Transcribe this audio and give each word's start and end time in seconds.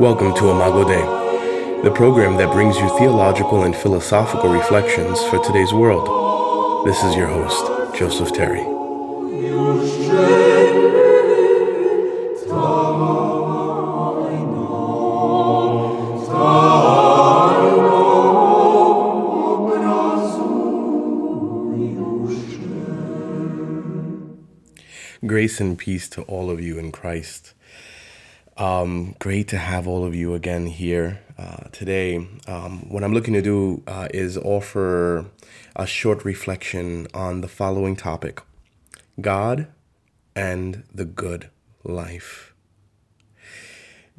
Welcome 0.00 0.34
to 0.36 0.48
Imago 0.48 0.88
Dei, 0.88 1.82
the 1.82 1.90
program 1.90 2.36
that 2.38 2.52
brings 2.52 2.78
you 2.78 2.88
theological 2.96 3.64
and 3.64 3.76
philosophical 3.76 4.50
reflections 4.50 5.22
for 5.24 5.38
today's 5.44 5.74
world. 5.74 6.86
This 6.86 7.04
is 7.04 7.14
your 7.14 7.26
host, 7.26 7.98
Joseph 7.98 8.32
Terry. 8.32 8.79
Grace 25.60 25.68
and 25.68 25.78
peace 25.78 26.08
to 26.08 26.22
all 26.22 26.48
of 26.48 26.58
you 26.58 26.78
in 26.78 26.90
Christ. 26.90 27.52
Um, 28.56 29.14
great 29.18 29.46
to 29.48 29.58
have 29.58 29.86
all 29.86 30.06
of 30.06 30.14
you 30.14 30.32
again 30.32 30.68
here 30.68 31.20
uh, 31.36 31.64
today. 31.70 32.16
Um, 32.46 32.88
what 32.88 33.04
I'm 33.04 33.12
looking 33.12 33.34
to 33.34 33.42
do 33.42 33.82
uh, 33.86 34.08
is 34.14 34.38
offer 34.38 35.26
a 35.76 35.86
short 35.86 36.24
reflection 36.24 37.08
on 37.12 37.42
the 37.42 37.46
following 37.46 37.94
topic 37.94 38.40
God 39.20 39.66
and 40.34 40.84
the 40.94 41.04
good 41.04 41.50
life. 41.84 42.54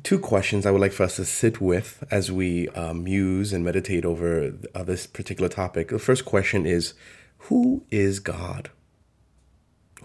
Two 0.04 0.20
questions 0.20 0.68
I 0.68 0.70
would 0.70 0.82
like 0.82 0.94
for 0.94 1.06
us 1.06 1.16
to 1.16 1.26
sit 1.26 1.60
with 1.60 2.04
as 2.12 2.32
we 2.32 2.70
uh, 2.70 2.94
muse 2.94 3.52
and 3.52 3.66
meditate 3.66 4.06
over 4.06 4.54
uh, 4.76 4.84
this 4.84 5.08
particular 5.08 5.50
topic. 5.50 5.88
The 5.88 5.98
first 5.98 6.24
question 6.24 6.68
is 6.68 6.94
Who 7.50 7.84
is 7.90 8.20
God? 8.20 8.70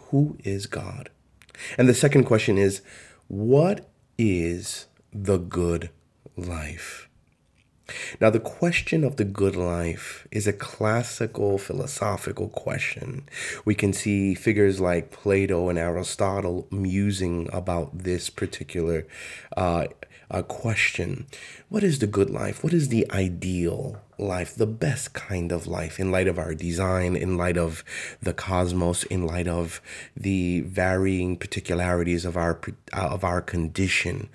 Who 0.08 0.38
is 0.42 0.64
God? 0.64 1.10
And 1.78 1.88
the 1.88 1.94
second 1.94 2.24
question 2.24 2.58
is 2.58 2.82
What 3.28 3.88
is 4.18 4.86
the 5.12 5.38
good 5.38 5.90
life? 6.36 7.08
Now, 8.20 8.30
the 8.30 8.40
question 8.40 9.04
of 9.04 9.16
the 9.16 9.24
good 9.24 9.54
life 9.54 10.26
is 10.32 10.46
a 10.46 10.52
classical 10.52 11.56
philosophical 11.56 12.48
question. 12.48 13.28
We 13.64 13.76
can 13.76 13.92
see 13.92 14.34
figures 14.34 14.80
like 14.80 15.12
Plato 15.12 15.68
and 15.68 15.78
Aristotle 15.78 16.66
musing 16.70 17.48
about 17.52 17.98
this 17.98 18.28
particular 18.28 19.06
uh, 19.56 19.86
uh, 20.30 20.42
question 20.42 21.26
What 21.68 21.84
is 21.84 22.00
the 22.00 22.06
good 22.06 22.30
life? 22.30 22.64
What 22.64 22.72
is 22.72 22.88
the 22.88 23.08
ideal 23.10 24.02
life? 24.18 24.54
The 24.54 24.66
best 24.66 25.12
kind 25.12 25.52
of 25.52 25.66
life 25.66 25.98
in 25.98 26.10
light 26.10 26.28
of 26.28 26.38
our 26.38 26.54
design, 26.54 27.16
in 27.16 27.36
light 27.36 27.56
of 27.56 27.84
the 28.22 28.32
cosmos, 28.32 29.04
in 29.04 29.26
light 29.26 29.48
of 29.48 29.80
the 30.16 30.60
varying 30.60 31.36
particularities 31.36 32.24
of 32.24 32.36
our, 32.36 32.60
uh, 32.92 33.08
of 33.08 33.24
our 33.24 33.40
condition? 33.40 34.28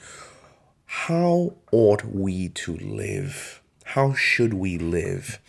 How 0.86 1.56
ought 1.72 2.04
we 2.04 2.50
to 2.50 2.76
live? 2.76 3.62
How 3.86 4.14
should 4.14 4.54
we 4.54 4.78
live? 4.78 5.40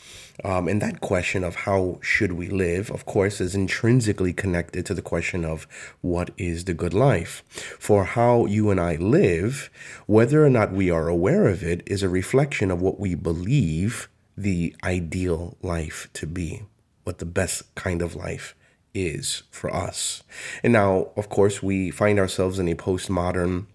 Um, 0.45 0.67
and 0.67 0.83
that 0.83 1.01
question 1.01 1.45
of 1.45 1.55
how 1.55 1.99
should 2.01 2.33
we 2.33 2.49
live, 2.49 2.91
of 2.91 3.05
course, 3.07 3.41
is 3.41 3.55
intrinsically 3.55 4.33
connected 4.33 4.85
to 4.87 4.95
the 4.95 5.03
question 5.03 5.45
of 5.45 5.67
what 6.01 6.31
is 6.37 6.65
the 6.65 6.75
good 6.75 6.95
life. 6.95 7.45
For 7.79 8.05
how 8.05 8.47
you 8.47 8.71
and 8.71 8.81
I 8.81 8.97
live, 8.97 9.71
whether 10.07 10.45
or 10.45 10.51
not 10.51 10.73
we 10.73 10.91
are 10.91 11.09
aware 11.09 11.47
of 11.47 11.63
it, 11.63 11.83
is 11.87 12.03
a 12.03 12.09
reflection 12.09 12.71
of 12.71 12.81
what 12.81 12.99
we 12.99 13.15
believe 13.15 14.09
the 14.37 14.75
ideal 14.83 15.57
life 15.63 16.09
to 16.15 16.27
be, 16.27 16.63
what 17.05 17.19
the 17.19 17.27
best 17.27 17.75
kind 17.75 18.03
of 18.03 18.15
life 18.15 18.55
is 18.95 19.43
for 19.51 19.75
us. 19.75 20.23
And 20.63 20.73
now, 20.73 21.09
of 21.17 21.29
course, 21.29 21.63
we 21.63 21.91
find 21.91 22.19
ourselves 22.19 22.59
in 22.59 22.69
a 22.69 22.75
postmodern 22.75 23.67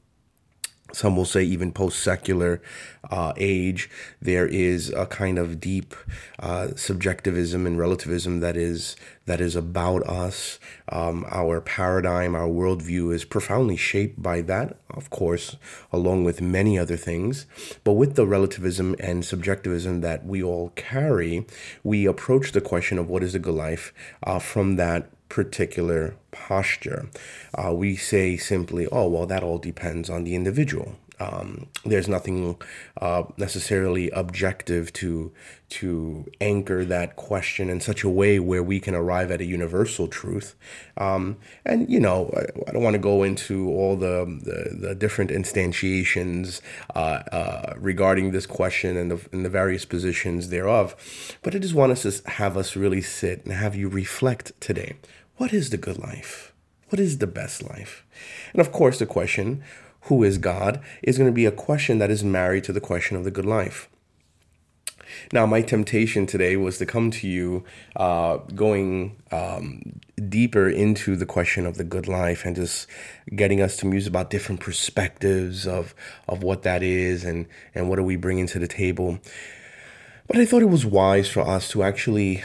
some 0.93 1.15
will 1.15 1.25
say 1.25 1.43
even 1.43 1.71
post-secular 1.71 2.61
uh, 3.09 3.33
age 3.37 3.89
there 4.21 4.47
is 4.47 4.89
a 4.89 5.05
kind 5.05 5.37
of 5.37 5.59
deep 5.59 5.95
uh, 6.39 6.69
subjectivism 6.75 7.65
and 7.65 7.77
relativism 7.77 8.39
that 8.39 8.57
is 8.57 8.95
that 9.25 9.41
is 9.41 9.57
about 9.57 10.03
us. 10.07 10.57
Um, 10.89 11.25
our 11.29 11.59
paradigm 11.59 12.35
our 12.35 12.47
worldview 12.47 13.13
is 13.13 13.25
profoundly 13.25 13.77
shaped 13.77 14.21
by 14.21 14.41
that 14.41 14.77
of 14.89 15.09
course 15.09 15.57
along 15.91 16.23
with 16.23 16.41
many 16.41 16.77
other 16.77 16.97
things. 16.97 17.45
But 17.83 17.93
with 17.93 18.15
the 18.15 18.25
relativism 18.25 18.95
and 18.99 19.25
subjectivism 19.25 20.01
that 20.01 20.25
we 20.25 20.41
all 20.43 20.69
carry 20.75 21.45
we 21.83 22.05
approach 22.05 22.51
the 22.51 22.61
question 22.61 22.97
of 22.97 23.09
what 23.09 23.23
is 23.23 23.35
a 23.35 23.39
good 23.39 23.55
life 23.55 23.93
uh, 24.23 24.39
from 24.39 24.75
that 24.77 25.09
particular 25.29 26.15
posture. 26.31 27.07
Uh, 27.53 27.73
we 27.73 27.95
say 27.95 28.37
simply, 28.37 28.87
oh, 28.87 29.07
well, 29.07 29.25
that 29.25 29.43
all 29.43 29.57
depends 29.57 30.09
on 30.09 30.23
the 30.23 30.35
individual. 30.35 30.95
Um, 31.19 31.67
there's 31.83 32.07
nothing 32.07 32.61
uh, 33.01 33.23
necessarily 33.37 34.09
objective 34.11 34.93
to 34.93 35.31
to 35.69 36.25
anchor 36.39 36.85
that 36.85 37.17
question 37.17 37.69
in 37.69 37.81
such 37.81 38.01
a 38.03 38.09
way 38.09 38.39
where 38.39 38.63
we 38.63 38.79
can 38.79 38.95
arrive 38.95 39.31
at 39.31 39.41
a 39.41 39.45
universal 39.45 40.07
truth. 40.07 40.55
Um, 40.95 41.37
and 41.65 41.89
you 41.89 41.99
know, 41.99 42.31
I, 42.37 42.69
I 42.69 42.71
don't 42.71 42.83
want 42.83 42.93
to 42.93 42.99
go 42.99 43.23
into 43.23 43.69
all 43.69 43.95
the 43.95 44.25
the, 44.25 44.87
the 44.87 44.95
different 44.95 45.31
instantiations 45.31 46.61
uh, 46.95 46.99
uh, 47.31 47.73
regarding 47.77 48.31
this 48.31 48.45
question 48.45 48.95
and 48.95 49.11
the, 49.11 49.19
and 49.31 49.43
the 49.43 49.49
various 49.49 49.85
positions 49.85 50.49
thereof, 50.49 50.95
but 51.41 51.55
I 51.55 51.59
just 51.59 51.73
want 51.73 51.91
us 51.91 52.03
to 52.03 52.29
have 52.31 52.55
us 52.57 52.75
really 52.75 53.01
sit 53.01 53.43
and 53.43 53.53
have 53.53 53.75
you 53.75 53.89
reflect 53.89 54.53
today. 54.59 54.97
What 55.37 55.53
is 55.53 55.69
the 55.69 55.77
good 55.77 55.99
life? 55.99 56.53
What 56.89 56.99
is 56.99 57.17
the 57.17 57.27
best 57.27 57.61
life? 57.63 58.05
And 58.53 58.61
of 58.61 58.71
course, 58.71 58.99
the 58.99 59.05
question 59.05 59.63
who 60.07 60.23
is 60.23 60.37
God, 60.37 60.81
is 61.03 61.17
going 61.17 61.29
to 61.29 61.35
be 61.35 61.45
a 61.45 61.51
question 61.51 61.99
that 61.99 62.11
is 62.11 62.23
married 62.23 62.63
to 62.65 62.73
the 62.73 62.81
question 62.81 63.15
of 63.17 63.23
the 63.23 63.31
good 63.31 63.45
life. 63.45 63.89
Now, 65.31 65.45
my 65.45 65.61
temptation 65.61 66.25
today 66.25 66.57
was 66.57 66.77
to 66.79 66.85
come 66.85 67.11
to 67.11 67.27
you 67.27 67.63
uh, 67.95 68.37
going 68.55 69.15
um, 69.31 69.99
deeper 70.29 70.69
into 70.69 71.15
the 71.15 71.25
question 71.25 71.65
of 71.65 71.77
the 71.77 71.83
good 71.83 72.07
life 72.07 72.45
and 72.45 72.55
just 72.55 72.87
getting 73.35 73.61
us 73.61 73.77
to 73.77 73.85
muse 73.85 74.07
about 74.07 74.29
different 74.29 74.61
perspectives 74.61 75.65
of, 75.65 75.95
of 76.27 76.43
what 76.43 76.63
that 76.63 76.83
is 76.83 77.23
and, 77.23 77.47
and 77.73 77.89
what 77.89 77.99
are 77.99 78.03
we 78.03 78.15
bringing 78.15 78.47
to 78.47 78.59
the 78.59 78.67
table. 78.67 79.19
But 80.27 80.37
I 80.37 80.45
thought 80.45 80.61
it 80.61 80.69
was 80.69 80.85
wise 80.85 81.29
for 81.29 81.41
us 81.41 81.69
to 81.69 81.83
actually 81.83 82.43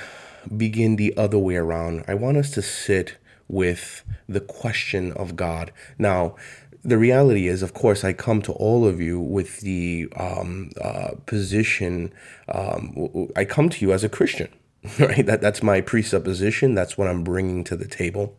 begin 0.56 0.96
the 0.96 1.16
other 1.16 1.38
way 1.38 1.56
around. 1.56 2.04
I 2.06 2.14
want 2.14 2.36
us 2.36 2.50
to 2.52 2.62
sit 2.62 3.16
with 3.48 4.04
the 4.28 4.40
question 4.40 5.12
of 5.12 5.36
God. 5.36 5.72
Now, 5.98 6.36
the 6.84 6.98
reality 6.98 7.46
is, 7.46 7.62
of 7.62 7.74
course, 7.74 8.02
I 8.04 8.12
come 8.12 8.42
to 8.42 8.52
all 8.52 8.86
of 8.86 9.00
you 9.00 9.20
with 9.20 9.60
the 9.60 10.08
um, 10.16 10.70
uh, 10.80 11.12
position. 11.26 12.12
Um, 12.48 13.28
I 13.36 13.44
come 13.44 13.68
to 13.68 13.84
you 13.84 13.92
as 13.92 14.02
a 14.02 14.08
Christian, 14.08 14.48
right? 14.98 15.24
That 15.24 15.40
that's 15.40 15.62
my 15.62 15.80
presupposition. 15.80 16.74
That's 16.74 16.98
what 16.98 17.08
I'm 17.08 17.22
bringing 17.22 17.62
to 17.64 17.76
the 17.76 17.86
table. 17.86 18.36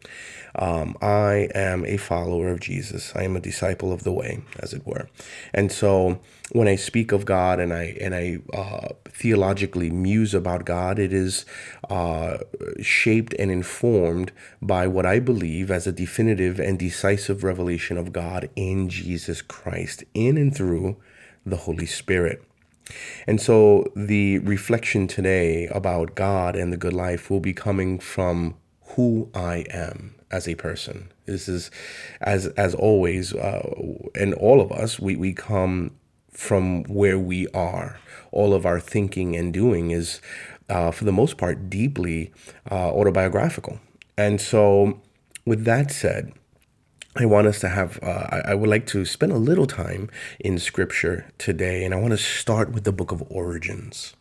Um, 0.55 0.95
I 1.01 1.49
am 1.55 1.85
a 1.85 1.97
follower 1.97 2.49
of 2.49 2.59
Jesus. 2.59 3.11
I 3.15 3.23
am 3.23 3.35
a 3.35 3.39
disciple 3.39 3.91
of 3.91 4.03
the 4.03 4.11
way, 4.11 4.43
as 4.59 4.73
it 4.73 4.85
were. 4.85 5.09
And 5.53 5.71
so, 5.71 6.19
when 6.51 6.67
I 6.67 6.75
speak 6.75 7.11
of 7.11 7.25
God 7.25 7.59
and 7.59 7.73
I 7.73 7.97
and 7.99 8.13
I 8.13 8.37
uh, 8.55 8.89
theologically 9.05 9.89
muse 9.89 10.33
about 10.33 10.65
God, 10.65 10.99
it 10.99 11.11
is 11.11 11.45
uh, 11.89 12.37
shaped 12.81 13.33
and 13.39 13.51
informed 13.51 14.31
by 14.61 14.87
what 14.87 15.05
I 15.05 15.19
believe 15.19 15.71
as 15.71 15.87
a 15.87 15.91
definitive 15.91 16.59
and 16.59 16.77
decisive 16.77 17.43
revelation 17.43 17.97
of 17.97 18.13
God 18.13 18.49
in 18.55 18.89
Jesus 18.89 19.41
Christ, 19.41 20.03
in 20.13 20.37
and 20.37 20.55
through 20.55 20.97
the 21.45 21.57
Holy 21.57 21.87
Spirit. 21.87 22.43
And 23.27 23.41
so 23.41 23.91
the 23.95 24.39
reflection 24.39 25.07
today 25.07 25.67
about 25.67 26.15
God 26.15 26.55
and 26.55 26.71
the 26.71 26.77
good 26.77 26.93
life 26.93 27.29
will 27.29 27.39
be 27.39 27.53
coming 27.53 27.99
from 27.99 28.55
who 28.89 29.29
I 29.33 29.65
am 29.69 30.15
as 30.31 30.47
a 30.47 30.55
person. 30.55 31.11
This 31.25 31.47
is, 31.47 31.71
as 32.21 32.47
as 32.47 32.75
always, 32.75 33.33
uh, 33.33 33.69
and 34.15 34.33
all 34.33 34.61
of 34.61 34.71
us, 34.71 34.99
we, 34.99 35.15
we 35.15 35.33
come 35.33 35.91
from 36.31 36.83
where 36.83 37.19
we 37.19 37.47
are. 37.49 37.99
All 38.31 38.53
of 38.53 38.65
our 38.65 38.79
thinking 38.79 39.35
and 39.35 39.53
doing 39.53 39.91
is, 39.91 40.19
uh, 40.69 40.91
for 40.91 41.05
the 41.05 41.11
most 41.11 41.37
part, 41.37 41.69
deeply 41.69 42.31
uh, 42.71 42.91
autobiographical. 42.91 43.79
And 44.17 44.41
so, 44.41 45.01
with 45.45 45.65
that 45.65 45.91
said, 45.91 46.33
I 47.15 47.25
want 47.25 47.45
us 47.45 47.59
to 47.59 47.69
have, 47.69 47.99
uh, 48.01 48.27
I, 48.31 48.41
I, 48.51 48.53
would 48.55 48.69
like 48.69 48.87
to 48.87 49.05
spend 49.05 49.31
a 49.31 49.37
little 49.37 49.67
time 49.67 50.09
in 50.39 50.57
scripture 50.57 51.31
today, 51.37 51.85
and 51.85 51.93
I 51.93 51.99
want 51.99 52.09
to 52.11 52.17
start 52.17 52.71
with 52.71 52.85
the 52.85 52.91
book 52.91 53.11
of 53.11 53.23
origins, 53.29 54.15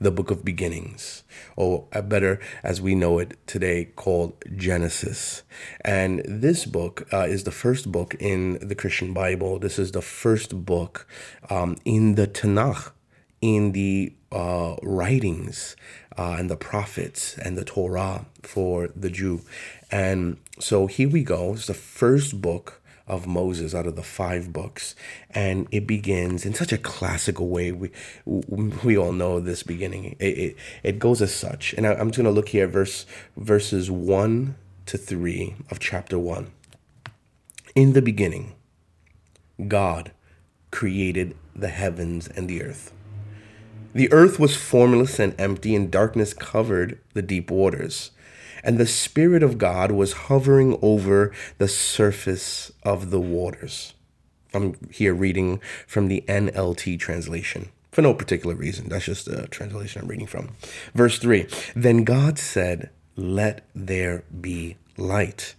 the 0.00 0.12
book 0.12 0.30
of 0.30 0.44
beginnings, 0.44 1.24
or 1.56 1.88
better 2.04 2.38
as 2.62 2.80
we 2.80 2.94
know 2.94 3.18
it 3.18 3.36
today, 3.48 3.86
called 3.96 4.34
Genesis. 4.54 5.42
And 5.80 6.22
this 6.24 6.66
book 6.66 7.08
uh, 7.12 7.26
is 7.26 7.42
the 7.42 7.50
first 7.50 7.90
book 7.90 8.14
in 8.20 8.60
the 8.60 8.76
Christian 8.76 9.12
Bible. 9.12 9.58
This 9.58 9.76
is 9.76 9.90
the 9.90 10.02
first 10.02 10.64
book 10.64 11.08
um, 11.50 11.76
in 11.84 12.14
the 12.14 12.28
Tanakh 12.28 12.92
in 13.40 13.72
the 13.72 14.12
uh, 14.32 14.76
writings 14.82 15.76
uh, 16.16 16.36
and 16.38 16.50
the 16.50 16.56
prophets 16.56 17.36
and 17.38 17.56
the 17.56 17.64
Torah 17.64 18.26
for 18.42 18.88
the 18.96 19.10
Jew. 19.10 19.42
And 19.90 20.38
so 20.58 20.86
here 20.86 21.08
we 21.08 21.22
go. 21.22 21.52
It's 21.54 21.66
the 21.66 21.74
first 21.74 22.40
book 22.40 22.80
of 23.06 23.26
Moses 23.26 23.74
out 23.74 23.86
of 23.86 23.94
the 23.94 24.02
five 24.02 24.52
books, 24.52 24.96
and 25.30 25.68
it 25.70 25.86
begins 25.86 26.44
in 26.44 26.54
such 26.54 26.72
a 26.72 26.78
classical 26.78 27.48
way. 27.48 27.70
We 27.70 27.90
we 28.26 28.98
all 28.98 29.12
know 29.12 29.38
this 29.38 29.62
beginning. 29.62 30.16
It 30.18 30.38
it, 30.38 30.56
it 30.82 30.98
goes 30.98 31.22
as 31.22 31.34
such, 31.34 31.72
and 31.74 31.86
I, 31.86 31.94
I'm 31.94 32.08
just 32.08 32.16
going 32.16 32.24
to 32.24 32.30
look 32.32 32.48
here 32.48 32.66
verse 32.66 33.06
verses 33.36 33.90
one 33.90 34.56
to 34.86 34.98
three 34.98 35.54
of 35.70 35.78
chapter 35.78 36.18
one. 36.18 36.50
In 37.74 37.92
the 37.92 38.02
beginning, 38.02 38.54
God 39.68 40.10
created 40.72 41.36
the 41.54 41.68
heavens 41.68 42.26
and 42.26 42.48
the 42.48 42.62
earth. 42.62 42.92
The 43.94 44.12
earth 44.12 44.38
was 44.38 44.56
formless 44.56 45.18
and 45.18 45.34
empty, 45.38 45.76
and 45.76 45.90
darkness 45.90 46.34
covered 46.34 46.98
the 47.14 47.22
deep 47.22 47.50
waters. 47.50 48.10
And 48.62 48.78
the 48.78 48.86
Spirit 48.86 49.42
of 49.42 49.58
God 49.58 49.92
was 49.92 50.12
hovering 50.12 50.78
over 50.82 51.32
the 51.58 51.68
surface 51.68 52.72
of 52.82 53.10
the 53.10 53.20
waters. 53.20 53.94
I'm 54.54 54.76
here 54.90 55.14
reading 55.14 55.60
from 55.86 56.08
the 56.08 56.24
NLT 56.26 56.98
translation 56.98 57.70
for 57.96 58.02
no 58.02 58.12
particular 58.12 58.54
reason. 58.54 58.90
That's 58.90 59.06
just 59.06 59.24
the 59.24 59.48
translation 59.48 60.02
I'm 60.02 60.08
reading 60.08 60.26
from. 60.26 60.50
Verse 60.94 61.18
3 61.18 61.46
Then 61.74 62.04
God 62.04 62.38
said, 62.38 62.90
Let 63.16 63.66
there 63.74 64.24
be 64.38 64.76
light. 64.98 65.54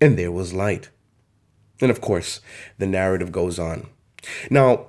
And 0.00 0.18
there 0.18 0.32
was 0.32 0.54
light. 0.54 0.88
And 1.80 1.90
of 1.90 2.00
course, 2.00 2.40
the 2.78 2.86
narrative 2.86 3.30
goes 3.30 3.58
on. 3.58 3.88
Now, 4.50 4.86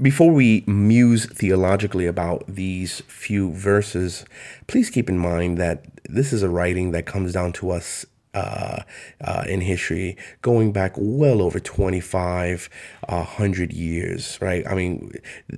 before 0.00 0.30
we 0.30 0.64
muse 0.66 1.26
theologically 1.26 2.06
about 2.06 2.44
these 2.46 3.00
few 3.02 3.52
verses, 3.52 4.24
please 4.66 4.88
keep 4.88 5.08
in 5.08 5.18
mind 5.18 5.58
that 5.58 5.84
this 6.08 6.32
is 6.32 6.42
a 6.42 6.48
writing 6.48 6.92
that 6.92 7.04
comes 7.04 7.32
down 7.32 7.52
to 7.52 7.70
us 7.70 8.06
uh, 8.34 8.82
uh, 9.20 9.44
in 9.46 9.60
history 9.60 10.16
going 10.40 10.72
back 10.72 10.94
well 10.96 11.42
over 11.42 11.60
2500 11.60 12.70
uh, 13.10 13.74
years, 13.74 14.38
right? 14.40 14.66
I 14.66 14.74
mean, 14.74 15.12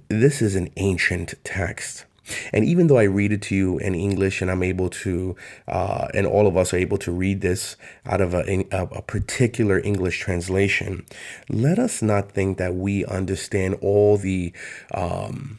this 0.09 0.43
is 0.43 0.57
an 0.57 0.69
ancient 0.77 1.35
text. 1.45 2.05
And 2.53 2.65
even 2.65 2.87
though 2.87 2.99
I 2.99 3.05
read 3.05 3.33
it 3.33 3.43
to 3.43 3.55
you 3.55 3.79
in 3.79 3.95
English 3.95 4.41
and 4.41 4.51
I'm 4.51 4.63
able 4.63 4.91
to, 4.91 5.37
uh, 5.69 6.09
and 6.15 6.27
all 6.27 6.47
of 6.47 6.57
us 6.57 6.73
are 6.73 6.79
able 6.79 6.99
to 6.99 7.13
read 7.13 7.41
this 7.41 7.77
out 8.07 8.21
of 8.21 8.35
a, 8.35 8.65
a, 8.71 9.03
particular 9.03 9.81
English 9.81 10.21
translation, 10.21 11.05
let 11.49 11.79
us 11.79 12.03
not 12.03 12.33
think 12.33 12.59
that 12.59 12.75
we 12.75 13.05
understand 13.05 13.77
all 13.81 14.17
the, 14.17 14.53
um, 14.93 15.59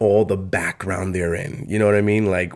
all 0.00 0.24
the 0.24 0.36
background 0.36 1.14
they're 1.14 1.34
in. 1.34 1.64
You 1.68 1.78
know 1.78 1.86
what 1.86 1.96
I 1.96 2.02
mean? 2.02 2.26
Like 2.26 2.52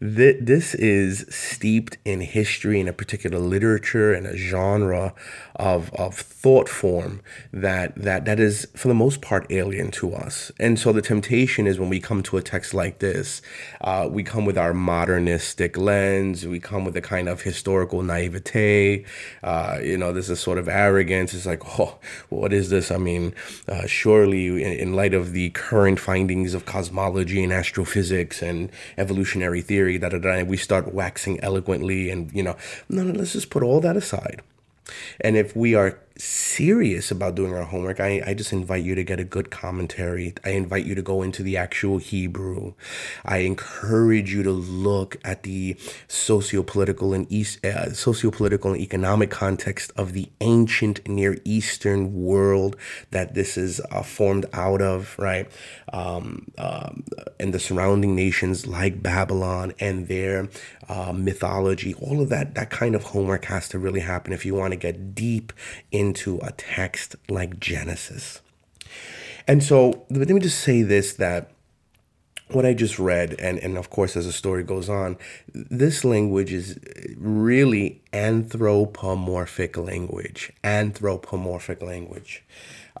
th- 0.00 0.36
this 0.40 0.74
is 0.74 1.26
steeped 1.28 1.98
in 2.04 2.20
history 2.20 2.78
and 2.78 2.88
a 2.88 2.92
particular 2.92 3.38
literature 3.38 4.12
and 4.12 4.26
a 4.26 4.36
genre 4.36 5.14
of 5.56 5.92
of 5.94 6.14
thought 6.14 6.68
form 6.68 7.20
that 7.52 7.94
that 7.96 8.24
that 8.24 8.40
is 8.40 8.66
for 8.74 8.88
the 8.88 8.94
most 8.94 9.20
part 9.20 9.46
alien 9.50 9.90
to 9.92 10.14
us. 10.14 10.50
And 10.58 10.78
so 10.78 10.92
the 10.92 11.02
temptation 11.02 11.66
is 11.66 11.78
when 11.78 11.88
we 11.88 12.00
come 12.00 12.22
to 12.24 12.36
a 12.36 12.42
text 12.42 12.74
like 12.74 12.98
this, 12.98 13.42
uh, 13.80 14.08
we 14.10 14.22
come 14.22 14.44
with 14.44 14.58
our 14.58 14.72
modernistic 14.72 15.76
lens. 15.76 16.46
We 16.46 16.60
come 16.60 16.84
with 16.84 16.96
a 16.96 17.00
kind 17.00 17.28
of 17.28 17.42
historical 17.42 18.02
naivete. 18.02 19.04
Uh, 19.42 19.78
you 19.82 19.96
know, 19.96 20.12
there's 20.12 20.30
a 20.30 20.36
sort 20.36 20.58
of 20.58 20.68
arrogance. 20.68 21.34
It's 21.34 21.46
like, 21.46 21.62
oh, 21.78 21.98
what 22.28 22.52
is 22.52 22.70
this? 22.70 22.90
I 22.90 22.96
mean, 22.98 23.34
uh, 23.68 23.86
surely 23.86 24.46
in, 24.46 24.72
in 24.72 24.94
light 24.94 25.14
of 25.14 25.32
the 25.32 25.50
current 25.50 26.00
findings 26.00 26.54
of 26.54 26.66
cosmology 26.66 27.42
and 27.42 27.52
astrophysics 27.52 28.42
and 28.42 28.70
evolutionary 28.96 29.62
theory, 29.62 29.98
da. 29.98 30.42
We 30.42 30.56
start 30.56 30.92
waxing 30.92 31.40
eloquently, 31.40 32.10
and 32.10 32.32
you 32.32 32.42
know, 32.42 32.56
no, 32.88 33.02
no, 33.02 33.12
let's 33.12 33.32
just 33.32 33.50
put 33.50 33.62
all 33.62 33.80
that 33.80 33.96
aside. 33.96 34.42
And 35.20 35.36
if 35.36 35.54
we 35.56 35.74
are 35.74 35.98
serious 36.16 37.10
about 37.10 37.34
doing 37.34 37.54
our 37.54 37.64
homework, 37.64 38.00
I, 38.00 38.22
I 38.26 38.34
just 38.34 38.52
invite 38.52 38.84
you 38.84 38.94
to 38.94 39.04
get 39.04 39.20
a 39.20 39.24
good 39.24 39.50
commentary. 39.50 40.34
I 40.44 40.50
invite 40.50 40.84
you 40.84 40.94
to 40.94 41.02
go 41.02 41.22
into 41.22 41.42
the 41.42 41.56
actual 41.56 41.98
Hebrew. 41.98 42.74
I 43.24 43.38
encourage 43.38 44.32
you 44.32 44.42
to 44.42 44.52
look 44.52 45.16
at 45.24 45.42
the 45.42 45.76
socio-political 46.08 47.14
and 47.14 47.30
east 47.30 47.64
uh, 47.64 47.92
socio-political 47.92 48.72
and 48.72 48.80
economic 48.80 49.30
context 49.30 49.92
of 49.96 50.12
the 50.12 50.30
ancient 50.40 51.06
Near 51.08 51.38
Eastern 51.44 52.14
world 52.14 52.76
that 53.10 53.34
this 53.34 53.56
is 53.56 53.80
uh, 53.90 54.02
formed 54.02 54.46
out 54.52 54.82
of, 54.82 55.16
right? 55.18 55.50
Um, 55.92 56.46
um, 56.58 57.04
and 57.38 57.52
the 57.52 57.58
surrounding 57.58 58.14
nations 58.14 58.66
like 58.66 59.02
Babylon 59.02 59.74
and 59.78 60.08
their 60.08 60.48
uh, 60.88 61.12
mythology, 61.12 61.94
all 61.94 62.20
of 62.20 62.28
that, 62.28 62.54
that 62.54 62.70
kind 62.70 62.94
of 62.94 63.02
homework 63.04 63.44
has 63.46 63.68
to 63.70 63.78
really 63.78 64.00
happen 64.00 64.32
if 64.32 64.44
you 64.44 64.54
want 64.54 64.72
to 64.72 64.76
get 64.76 65.14
deep 65.14 65.52
into 66.02 66.38
a 66.42 66.52
text 66.52 67.16
like 67.28 67.60
Genesis. 67.60 68.40
And 69.46 69.62
so 69.62 70.04
let 70.10 70.28
me 70.28 70.40
just 70.40 70.60
say 70.60 70.82
this 70.82 71.14
that 71.14 71.50
what 72.54 72.66
I 72.66 72.74
just 72.74 72.98
read, 72.98 73.34
and, 73.38 73.58
and 73.58 73.78
of 73.78 73.88
course, 73.88 74.16
as 74.16 74.26
the 74.26 74.32
story 74.32 74.62
goes 74.62 74.88
on, 74.88 75.16
this 75.54 76.04
language 76.04 76.52
is 76.52 76.78
really 77.16 78.02
anthropomorphic 78.12 79.76
language, 79.76 80.52
anthropomorphic 80.62 81.80
language, 81.82 82.44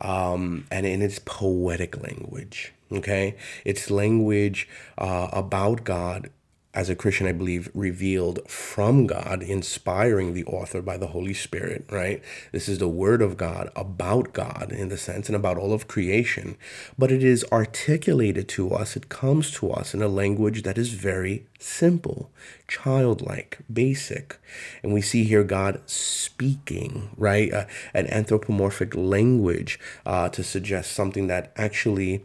um, 0.00 0.66
and, 0.70 0.86
and 0.86 1.02
it's 1.02 1.18
poetic 1.24 2.02
language. 2.02 2.72
Okay, 2.90 3.36
it's 3.64 3.90
language 3.90 4.68
uh, 4.98 5.28
about 5.32 5.84
God 5.84 6.30
as 6.74 6.88
a 6.88 6.96
Christian, 6.96 7.26
I 7.26 7.32
believe, 7.32 7.70
revealed 7.74 8.40
from 8.48 9.06
God, 9.06 9.42
inspiring 9.42 10.32
the 10.32 10.44
author 10.44 10.80
by 10.80 10.96
the 10.96 11.08
Holy 11.08 11.34
Spirit, 11.34 11.84
right? 11.90 12.22
This 12.50 12.68
is 12.68 12.78
the 12.78 12.88
Word 12.88 13.20
of 13.20 13.36
God 13.36 13.70
about 13.76 14.32
God 14.32 14.72
in 14.72 14.88
the 14.88 14.96
sense 14.96 15.28
and 15.28 15.36
about 15.36 15.58
all 15.58 15.72
of 15.72 15.86
creation, 15.86 16.56
but 16.98 17.12
it 17.12 17.22
is 17.22 17.44
articulated 17.52 18.48
to 18.50 18.70
us, 18.70 18.96
it 18.96 19.10
comes 19.10 19.50
to 19.52 19.70
us 19.70 19.92
in 19.92 20.02
a 20.02 20.08
language 20.08 20.62
that 20.62 20.78
is 20.78 20.94
very 20.94 21.46
simple, 21.62 22.30
childlike, 22.68 23.58
basic. 23.72 24.38
And 24.82 24.92
we 24.92 25.00
see 25.00 25.24
here 25.24 25.44
God 25.44 25.80
speaking, 25.86 27.10
right? 27.16 27.52
Uh, 27.52 27.64
an 27.94 28.06
anthropomorphic 28.08 28.94
language 28.94 29.78
uh, 30.04 30.28
to 30.30 30.42
suggest 30.42 30.92
something 30.92 31.26
that 31.28 31.52
actually 31.56 32.22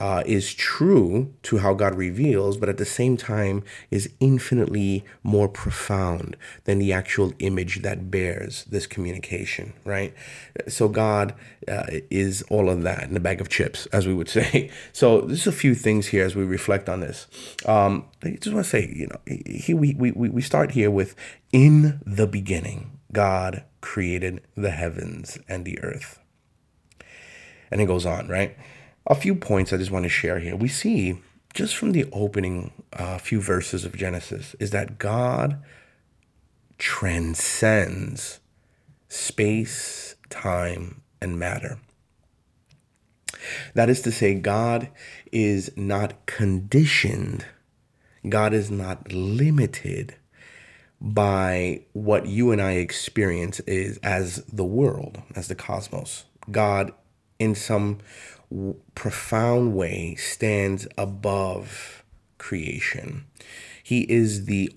uh, 0.00 0.22
is 0.26 0.54
true 0.54 1.34
to 1.42 1.58
how 1.58 1.74
God 1.74 1.94
reveals, 1.94 2.56
but 2.56 2.68
at 2.68 2.78
the 2.78 2.84
same 2.84 3.16
time 3.16 3.64
is 3.90 4.10
infinitely 4.20 5.04
more 5.22 5.48
profound 5.48 6.36
than 6.64 6.78
the 6.78 6.92
actual 6.92 7.32
image 7.38 7.82
that 7.82 8.10
bears 8.10 8.64
this 8.64 8.86
communication, 8.86 9.72
right? 9.84 10.14
So 10.68 10.88
God 10.88 11.34
uh, 11.66 11.86
is 12.10 12.42
all 12.50 12.70
of 12.70 12.82
that 12.82 13.04
in 13.04 13.16
a 13.16 13.20
bag 13.20 13.40
of 13.40 13.48
chips, 13.48 13.86
as 13.86 14.06
we 14.06 14.14
would 14.14 14.28
say. 14.38 14.70
So 14.92 15.22
there's 15.22 15.46
a 15.46 15.52
few 15.52 15.74
things 15.74 16.08
here 16.08 16.24
as 16.24 16.36
we 16.36 16.44
reflect 16.44 16.88
on 16.88 17.00
this. 17.00 17.26
Um, 17.66 18.06
I 18.22 18.30
just 18.30 18.54
want 18.54 18.64
to 18.64 18.70
say, 18.70 18.77
you 18.80 19.08
know, 19.08 19.20
here 19.46 19.76
we, 19.76 19.94
we, 19.94 20.10
we 20.12 20.42
start 20.42 20.72
here 20.72 20.90
with 20.90 21.14
in 21.52 22.00
the 22.06 22.26
beginning, 22.26 22.98
God 23.12 23.64
created 23.80 24.42
the 24.56 24.70
heavens 24.70 25.38
and 25.48 25.64
the 25.64 25.80
earth. 25.80 26.20
And 27.70 27.80
it 27.80 27.86
goes 27.86 28.06
on, 28.06 28.28
right? 28.28 28.56
A 29.06 29.14
few 29.14 29.34
points 29.34 29.72
I 29.72 29.76
just 29.76 29.90
want 29.90 30.04
to 30.04 30.10
share 30.10 30.38
here. 30.38 30.56
We 30.56 30.68
see 30.68 31.18
just 31.54 31.76
from 31.76 31.92
the 31.92 32.06
opening 32.12 32.72
uh, 32.92 33.18
few 33.18 33.40
verses 33.40 33.84
of 33.84 33.96
Genesis 33.96 34.54
is 34.60 34.70
that 34.70 34.98
God 34.98 35.62
transcends 36.78 38.40
space, 39.08 40.14
time, 40.30 41.02
and 41.20 41.38
matter. 41.38 41.78
That 43.74 43.88
is 43.88 44.00
to 44.02 44.12
say, 44.12 44.34
God 44.34 44.88
is 45.32 45.70
not 45.76 46.26
conditioned, 46.26 47.46
God 48.30 48.54
is 48.54 48.70
not 48.70 49.12
limited 49.12 50.16
by 51.00 51.82
what 51.92 52.26
you 52.26 52.50
and 52.50 52.60
I 52.60 52.72
experience 52.72 53.60
is 53.60 53.98
as 54.02 54.44
the 54.52 54.64
world, 54.64 55.22
as 55.34 55.48
the 55.48 55.54
cosmos. 55.54 56.24
God, 56.50 56.92
in 57.38 57.54
some 57.54 57.98
w- 58.50 58.76
profound 58.94 59.74
way, 59.74 60.16
stands 60.16 60.88
above 60.96 62.02
creation. 62.38 63.26
He 63.82 64.02
is 64.02 64.46
the 64.46 64.72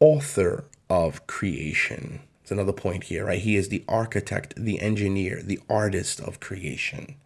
author 0.00 0.64
of 0.90 1.26
creation. 1.26 2.20
It's 2.46 2.52
another 2.52 2.72
point 2.72 3.02
here, 3.02 3.26
right? 3.26 3.40
He 3.40 3.56
is 3.56 3.70
the 3.70 3.82
architect, 3.88 4.54
the 4.56 4.80
engineer, 4.80 5.42
the 5.42 5.58
artist 5.68 6.20
of 6.20 6.38
creation. 6.38 7.16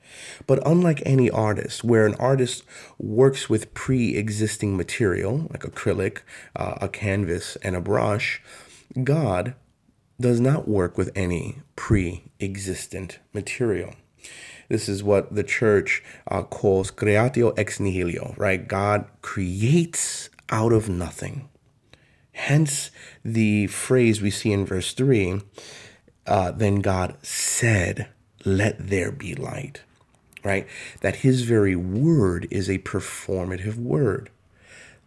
But 0.47 0.67
unlike 0.67 1.03
any 1.05 1.29
artist, 1.29 1.85
where 1.85 2.07
an 2.07 2.15
artist 2.15 2.65
works 2.99 3.47
with 3.47 3.75
pre 3.75 4.17
existing 4.17 4.79
material, 4.79 5.47
like 5.51 5.61
acrylic, 5.61 6.21
uh, 6.57 6.77
a 6.81 6.89
canvas, 6.89 7.57
and 7.57 7.77
a 7.77 7.83
brush, 7.83 8.43
God 9.05 9.53
does 10.19 10.41
not 10.41 10.67
work 10.67 10.97
with 10.97 11.13
any 11.15 11.59
pre 11.77 12.25
existent 12.41 13.19
material. 13.35 13.93
This 14.71 14.89
is 14.89 15.03
what 15.03 15.35
the 15.35 15.45
church 15.45 16.03
uh, 16.29 16.45
calls 16.45 16.91
creatio 16.91 17.53
ex 17.59 17.79
nihilo, 17.79 18.33
right? 18.39 18.67
God 18.67 19.05
creates 19.21 20.31
out 20.49 20.73
of 20.73 20.89
nothing. 20.89 21.51
Hence 22.41 22.91
the 23.23 23.67
phrase 23.67 24.23
we 24.23 24.31
see 24.31 24.51
in 24.51 24.65
verse 24.65 24.95
3 24.95 25.43
uh, 26.27 26.53
then 26.53 26.77
God 26.77 27.17
said, 27.23 28.09
Let 28.47 28.89
there 28.89 29.13
be 29.13 29.35
light, 29.35 29.83
right? 30.43 30.67
That 31.03 31.17
his 31.17 31.43
very 31.43 31.77
word 31.77 32.49
is 32.51 32.71
a 32.71 32.79
performative 32.79 33.77
word, 33.77 34.31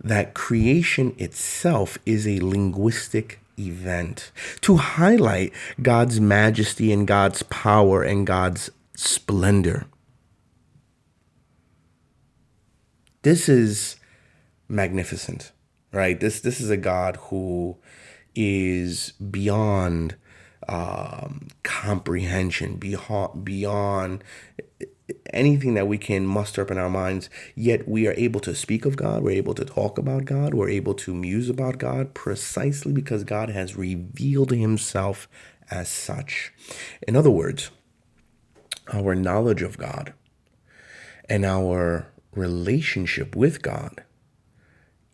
that 0.04 0.36
creation 0.36 1.16
itself 1.18 1.98
is 2.06 2.28
a 2.28 2.40
linguistic 2.40 3.40
event 3.58 4.32
to 4.62 4.78
highlight 4.78 5.54
God's 5.82 6.20
majesty 6.20 6.94
and 6.94 7.08
God's 7.08 7.42
power 7.44 8.04
and 8.04 8.28
God's 8.28 8.70
splendor. 8.96 9.88
This 13.24 13.50
is 13.50 13.96
magnificent, 14.68 15.53
right? 15.94 16.20
This 16.20 16.42
this 16.42 16.60
is 16.60 16.70
a 16.70 16.78
God 16.78 17.18
who 17.30 17.78
is 18.36 19.12
beyond 19.12 20.16
um, 20.68 21.48
comprehension, 21.64 22.76
beyond 22.76 23.46
beyond 23.46 24.24
anything 25.32 25.74
that 25.74 25.88
we 25.88 25.98
can 25.98 26.26
muster 26.26 26.62
up 26.62 26.72
in 26.72 26.78
our 26.78 26.90
minds, 26.90 27.30
yet 27.56 27.88
we 27.88 28.08
are 28.08 28.14
able 28.18 28.40
to 28.40 28.56
speak 28.56 28.86
of 28.86 28.96
God, 28.96 29.22
we're 29.22 29.32
able 29.32 29.54
to 29.54 29.66
talk 29.66 29.98
about 29.98 30.26
God, 30.26 30.54
we're 30.54 30.70
able 30.70 30.94
to 30.96 31.14
muse 31.14 31.50
about 31.50 31.78
God 31.78 32.14
precisely 32.14 32.94
because 32.94 33.24
God 33.24 33.50
has 33.50 33.76
revealed 33.76 34.52
himself 34.52 35.28
as 35.70 35.90
such. 35.90 36.54
In 37.08 37.16
other 37.16 37.30
words, 37.30 37.70
our 38.94 39.16
knowledge 39.16 39.62
of 39.62 39.78
God 39.78 40.14
and 41.30 41.46
our 41.46 42.08
relationship 42.34 43.36
with 43.36 43.62
God 43.62 44.04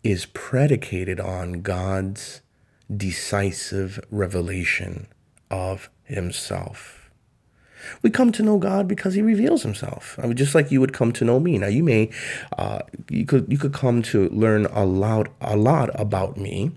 is 0.02 0.26
predicated 0.26 1.20
on 1.20 1.62
God's 1.62 2.40
decisive 2.94 4.00
revelation 4.10 5.06
of 5.50 5.90
himself. 6.04 7.00
We 8.02 8.10
come 8.10 8.32
to 8.32 8.42
know 8.42 8.58
God 8.58 8.86
because 8.88 9.14
He 9.14 9.22
reveals 9.22 9.62
Himself. 9.62 10.18
I 10.22 10.26
mean, 10.26 10.36
just 10.36 10.54
like 10.54 10.70
you 10.70 10.80
would 10.80 10.92
come 10.92 11.12
to 11.12 11.24
know 11.24 11.40
me. 11.40 11.58
Now, 11.58 11.68
you 11.68 11.82
may, 11.82 12.10
uh, 12.58 12.80
you 13.08 13.24
could, 13.24 13.50
you 13.50 13.58
could 13.58 13.72
come 13.72 14.02
to 14.02 14.28
learn 14.28 14.66
a 14.66 14.84
lot, 14.84 15.28
a 15.40 15.56
lot 15.56 15.90
about 15.98 16.36
me. 16.36 16.72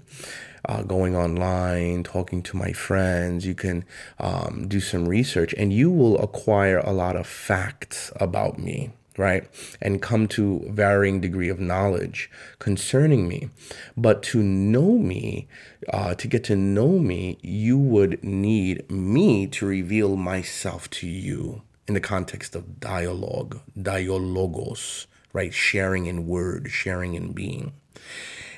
Uh, 0.65 0.81
going 0.81 1.13
online, 1.13 2.03
talking 2.03 2.41
to 2.41 2.55
my 2.55 2.71
friends, 2.71 3.45
you 3.45 3.53
can 3.53 3.83
um, 4.19 4.65
do 4.69 4.79
some 4.79 5.09
research, 5.09 5.53
and 5.57 5.73
you 5.73 5.91
will 5.91 6.17
acquire 6.19 6.77
a 6.77 6.93
lot 6.93 7.17
of 7.17 7.27
facts 7.27 8.13
about 8.15 8.57
me 8.57 8.89
right 9.17 9.47
and 9.81 10.01
come 10.01 10.27
to 10.27 10.65
varying 10.69 11.21
degree 11.21 11.49
of 11.49 11.59
knowledge 11.59 12.29
concerning 12.59 13.27
me. 13.27 13.49
But 13.95 14.23
to 14.23 14.41
know 14.41 14.97
me 14.97 15.47
uh, 15.91 16.15
to 16.15 16.27
get 16.27 16.43
to 16.45 16.55
know 16.55 16.99
me 16.99 17.37
you 17.41 17.77
would 17.77 18.23
need 18.23 18.89
me 18.89 19.47
to 19.47 19.65
reveal 19.65 20.15
myself 20.15 20.89
to 20.91 21.07
you 21.07 21.61
in 21.87 21.93
the 21.93 21.99
context 21.99 22.55
of 22.55 22.79
dialogue 22.79 23.59
dialogos 23.79 25.07
right? 25.33 25.53
Sharing 25.53 26.05
in 26.05 26.27
word 26.27 26.69
sharing 26.69 27.15
in 27.15 27.33
being. 27.33 27.73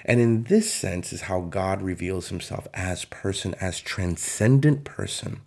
And 0.04 0.20
in 0.20 0.44
this 0.44 0.72
sense 0.72 1.12
is 1.12 1.22
how 1.22 1.42
god 1.42 1.82
reveals 1.82 2.30
himself 2.30 2.68
as 2.74 3.06
person 3.06 3.56
as 3.56 3.80
transcendent 3.80 4.84
person 4.84 5.42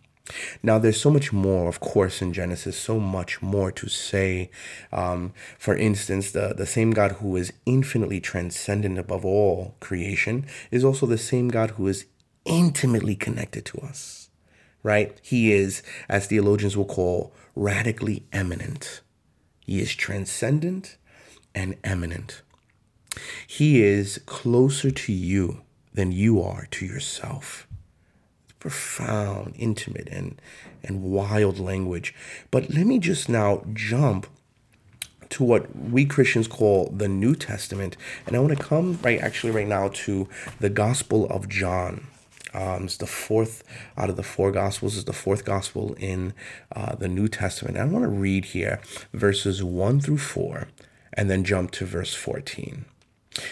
now, 0.63 0.79
there's 0.79 1.01
so 1.01 1.11
much 1.11 1.33
more, 1.33 1.69
of 1.69 1.81
course, 1.81 2.21
in 2.21 2.33
Genesis, 2.33 2.77
so 2.79 2.99
much 2.99 3.41
more 3.41 3.71
to 3.73 3.89
say. 3.89 4.51
Um, 4.93 5.33
for 5.59 5.77
instance, 5.77 6.33
the, 6.33 6.55
the 6.57 6.67
same 6.67 6.91
God 6.91 7.13
who 7.13 7.37
is 7.37 7.53
infinitely 7.67 8.21
transcendent 8.21 8.99
above 8.99 9.25
all 9.25 9.77
creation 9.81 10.47
is 10.71 10.85
also 10.85 11.07
the 11.07 11.19
same 11.19 11.49
God 11.49 11.73
who 11.73 11.87
is 11.87 12.07
intimately 12.45 13.15
connected 13.15 13.65
to 13.67 13.79
us, 13.81 14.31
right? 14.83 15.19
He 15.23 15.53
is, 15.53 15.83
as 16.09 16.27
theologians 16.27 16.77
will 16.77 16.85
call, 16.85 17.33
radically 17.55 18.27
immanent. 18.33 19.01
He 19.65 19.81
is 19.81 19.95
transcendent 19.95 20.97
and 21.55 21.77
immanent. 21.85 22.43
He 23.47 23.83
is 23.83 24.21
closer 24.27 24.91
to 24.91 25.13
you 25.13 25.63
than 25.93 26.13
you 26.13 26.41
are 26.41 26.67
to 26.71 26.87
yourself 26.87 27.68
profound, 28.59 29.55
intimate, 29.57 30.09
and 30.11 30.41
and 30.83 31.03
wild 31.03 31.59
language. 31.59 32.15
But 32.51 32.71
let 32.71 32.87
me 32.87 32.99
just 32.99 33.29
now 33.29 33.65
jump 33.73 34.27
to 35.31 35.45
what 35.45 35.77
we 35.77 36.07
Christians 36.07 36.49
call 36.49 36.91
the 36.91 37.09
New 37.09 37.35
Testament, 37.35 37.97
and 38.27 38.35
I 38.35 38.39
want 38.39 38.57
to 38.57 38.65
come 38.65 38.99
right 39.03 39.21
actually 39.21 39.53
right 39.53 39.69
now 39.69 39.91
to 40.05 40.29
the 40.61 40.71
Gospel 40.71 41.27
of 41.29 41.49
John. 41.49 42.07
Um, 42.55 42.85
it's 42.85 42.97
the 42.97 43.07
fourth 43.07 43.63
out 43.97 44.09
of 44.09 44.17
the 44.17 44.23
four 44.23 44.51
Gospels. 44.51 44.97
Is 44.97 45.05
the 45.05 45.13
fourth 45.13 45.45
Gospel 45.45 45.95
in 45.99 46.33
uh, 46.75 46.95
the 46.95 47.09
New 47.09 47.29
Testament. 47.29 47.77
And 47.77 47.91
I 47.91 47.93
want 47.93 48.05
to 48.05 48.09
read 48.09 48.47
here 48.47 48.81
verses 49.13 49.63
one 49.63 50.01
through 50.01 50.19
four, 50.19 50.69
and 51.13 51.29
then 51.29 51.45
jump 51.45 51.73
to 51.73 51.85
verse 51.85 52.15
fourteen, 52.15 52.87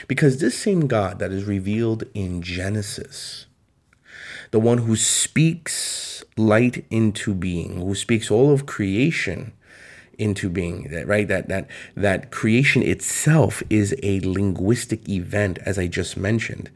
because 0.08 0.38
this 0.40 0.58
same 0.58 0.86
God 0.86 1.18
that 1.18 1.30
is 1.30 1.44
revealed 1.44 2.04
in 2.14 2.40
Genesis 2.40 3.46
the 4.56 4.60
one 4.60 4.78
who 4.78 4.96
speaks 4.96 6.25
light 6.38 6.86
into 6.90 7.34
being, 7.34 7.78
who 7.78 7.94
speaks 7.94 8.30
all 8.30 8.54
of 8.54 8.64
creation 8.64 9.52
into 10.16 10.48
being 10.48 10.84
that 10.84 11.06
right 11.06 11.28
that 11.28 11.46
that 11.48 11.68
that 11.94 12.30
creation 12.30 12.82
itself 12.82 13.62
is 13.68 13.94
a 14.02 14.18
linguistic 14.20 15.06
event 15.10 15.58
as 15.66 15.78
i 15.78 15.86
just 15.86 16.16
mentioned 16.16 16.70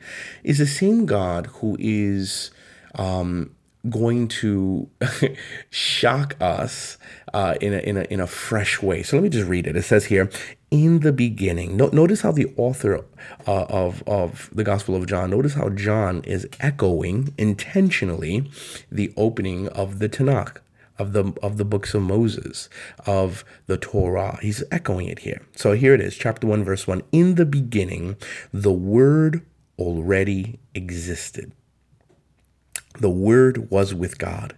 is 0.44 0.58
the 0.58 0.66
same 0.66 1.06
god 1.06 1.46
who 1.46 1.74
is 1.80 2.50
um, 2.96 3.50
going 3.88 4.28
to 4.28 4.90
shock 5.70 6.36
us 6.40 6.98
uh, 7.32 7.54
in, 7.60 7.72
a, 7.72 7.78
in, 7.78 7.96
a, 7.96 8.02
in 8.02 8.20
a 8.20 8.26
fresh 8.26 8.82
way. 8.82 9.02
So 9.02 9.16
let 9.16 9.22
me 9.22 9.28
just 9.30 9.48
read 9.48 9.66
it. 9.66 9.76
It 9.76 9.82
says 9.82 10.06
here, 10.06 10.30
in 10.70 11.00
the 11.00 11.12
beginning. 11.12 11.76
No, 11.76 11.88
notice 11.88 12.20
how 12.20 12.32
the 12.32 12.52
author 12.56 13.04
uh, 13.46 13.64
of, 13.64 14.02
of 14.06 14.50
the 14.52 14.64
Gospel 14.64 14.94
of 14.94 15.06
John, 15.06 15.30
notice 15.30 15.54
how 15.54 15.68
John 15.70 16.22
is 16.24 16.46
echoing 16.60 17.34
intentionally 17.38 18.50
the 18.90 19.12
opening 19.16 19.68
of 19.68 19.98
the 19.98 20.08
Tanakh. 20.08 20.58
Of 20.98 21.14
the 21.14 21.32
of 21.42 21.56
the 21.56 21.64
books 21.64 21.94
of 21.94 22.02
Moses, 22.02 22.68
of 23.06 23.42
the 23.64 23.78
Torah. 23.78 24.38
He's 24.42 24.62
echoing 24.70 25.06
it 25.06 25.20
here. 25.20 25.40
So 25.56 25.72
here 25.72 25.94
it 25.94 26.00
is, 26.02 26.14
chapter 26.14 26.46
1, 26.46 26.62
verse 26.62 26.86
1. 26.86 27.00
In 27.10 27.36
the 27.36 27.46
beginning, 27.46 28.16
the 28.52 28.70
word 28.70 29.40
already 29.78 30.58
existed. 30.74 31.52
The 32.98 33.10
Word 33.10 33.70
was 33.70 33.94
with 33.94 34.18
God, 34.18 34.56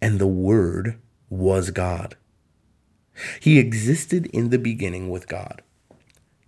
and 0.00 0.18
the 0.18 0.26
Word 0.26 0.98
was 1.28 1.70
God. 1.70 2.16
He 3.38 3.58
existed 3.58 4.26
in 4.26 4.50
the 4.50 4.58
beginning 4.58 5.10
with 5.10 5.28
God. 5.28 5.62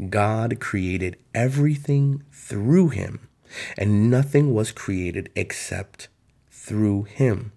God 0.09 0.59
created 0.59 1.17
everything 1.35 2.23
through 2.33 2.89
him, 2.89 3.29
and 3.77 4.11
nothing 4.11 4.55
was 4.55 4.73
created 4.73 5.31
except 5.37 6.09
through 6.51 7.05
him. 7.05 7.53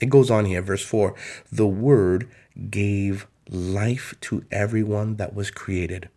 It 0.00 0.10
goes 0.10 0.30
on 0.30 0.44
here, 0.44 0.62
verse 0.62 0.84
4 0.84 1.14
the 1.50 1.66
Word 1.66 2.28
gave 2.70 3.26
life 3.48 4.14
to 4.22 4.44
everyone 4.50 5.16
that 5.16 5.34
was 5.34 5.50
created. 5.50 6.08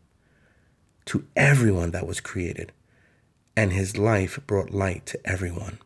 To 1.06 1.26
everyone 1.36 1.92
that 1.92 2.08
was 2.08 2.20
created. 2.20 2.72
And 3.56 3.74
his 3.74 3.98
life 3.98 4.40
brought 4.48 4.72
light 4.72 5.06
to 5.08 5.20
everyone. 5.28 5.80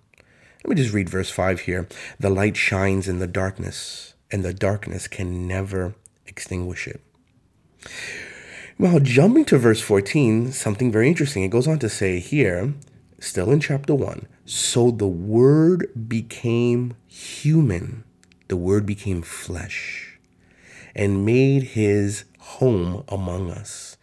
Let 0.65 0.69
me 0.69 0.81
just 0.81 0.95
read 0.95 1.09
verse 1.09 1.29
5 1.29 1.59
here. 1.59 1.87
The 2.19 2.31
light 2.31 2.57
shines 2.57 3.07
in 3.07 3.19
the 3.19 3.27
darkness, 3.27 4.15
and 4.31 4.43
the 4.43 4.51
darkness 4.51 5.07
can 5.07 5.47
never 5.47 5.93
extinguish 6.25 6.87
it. 6.87 7.01
Well, 8.79 8.99
jumping 8.99 9.45
to 9.45 9.59
verse 9.59 9.79
14, 9.79 10.51
something 10.53 10.91
very 10.91 11.07
interesting. 11.07 11.43
It 11.43 11.49
goes 11.49 11.67
on 11.67 11.77
to 11.77 11.87
say 11.87 12.17
here, 12.17 12.73
still 13.19 13.51
in 13.51 13.59
chapter 13.59 13.93
1, 13.93 14.25
so 14.45 14.89
the 14.89 15.05
Word 15.05 15.87
became 16.09 16.95
human, 17.05 18.03
the 18.47 18.57
Word 18.57 18.87
became 18.87 19.21
flesh, 19.21 20.17
and 20.95 21.23
made 21.23 21.61
his 21.61 22.23
home 22.39 23.03
among 23.07 23.51
us, 23.51 23.97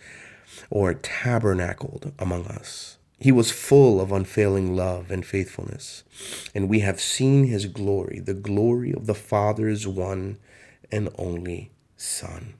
or 0.71 0.95
tabernacled 0.95 2.13
among 2.21 2.47
us. 2.47 2.99
He 3.23 3.31
was 3.31 3.53
full 3.53 4.01
of 4.01 4.11
unfailing 4.11 4.75
love 4.75 5.13
and 5.13 5.25
faithfulness, 5.25 6.03
and 6.57 6.69
we 6.69 6.81
have 6.81 7.01
seen 7.01 7.45
his 7.45 7.67
glory, 7.67 8.19
the 8.19 8.35
glory 8.35 8.93
of 8.93 9.07
the 9.07 9.15
Father's 9.15 9.87
one 9.87 10.39
and 10.91 11.09
only 11.17 11.71
Son. 11.97 12.55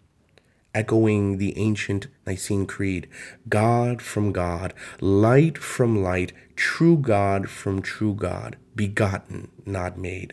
Echoing 0.73 1.39
the 1.39 1.59
ancient 1.59 2.07
Nicene 2.25 2.67
Creed 2.67 3.09
God 3.49 4.01
from 4.01 4.31
God, 4.31 4.73
light 5.01 5.59
from 5.59 6.01
light, 6.01 6.33
true 6.55 6.97
God 6.97 7.51
from 7.51 7.83
true 7.83 8.15
God, 8.15 8.57
begotten, 8.77 9.51
not 9.67 9.99
made. 9.99 10.33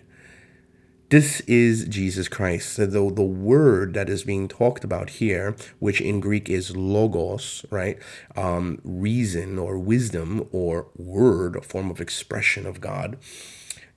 This 1.10 1.40
is 1.42 1.86
Jesus 1.86 2.28
Christ. 2.28 2.74
So 2.74 2.86
the, 2.86 3.12
the 3.12 3.24
word 3.24 3.96
that 3.96 4.10
is 4.10 4.24
being 4.24 4.48
talked 4.48 4.84
about 4.84 5.10
here, 5.10 5.56
which 5.80 6.02
in 6.02 6.20
Greek 6.20 6.50
is 6.50 6.78
logos, 6.78 7.66
right? 7.72 7.98
Um, 8.36 8.80
reason 8.84 9.58
or 9.58 9.80
wisdom 9.80 10.48
or 10.52 10.90
word, 10.96 11.56
a 11.56 11.62
form 11.62 11.90
of 11.90 12.00
expression 12.00 12.68
of 12.68 12.80
God, 12.80 13.18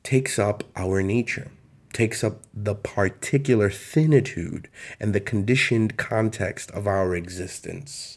takes 0.03 0.39
up 0.39 0.65
our 0.75 1.03
nature, 1.03 1.51
takes 1.93 2.25
up 2.25 2.41
the 2.55 2.75
particular 2.75 3.69
finitude 3.69 4.71
and 4.99 5.15
the 5.15 5.21
conditioned 5.21 5.99
context 5.99 6.71
of 6.71 6.87
our 6.87 7.15
existence. 7.15 8.17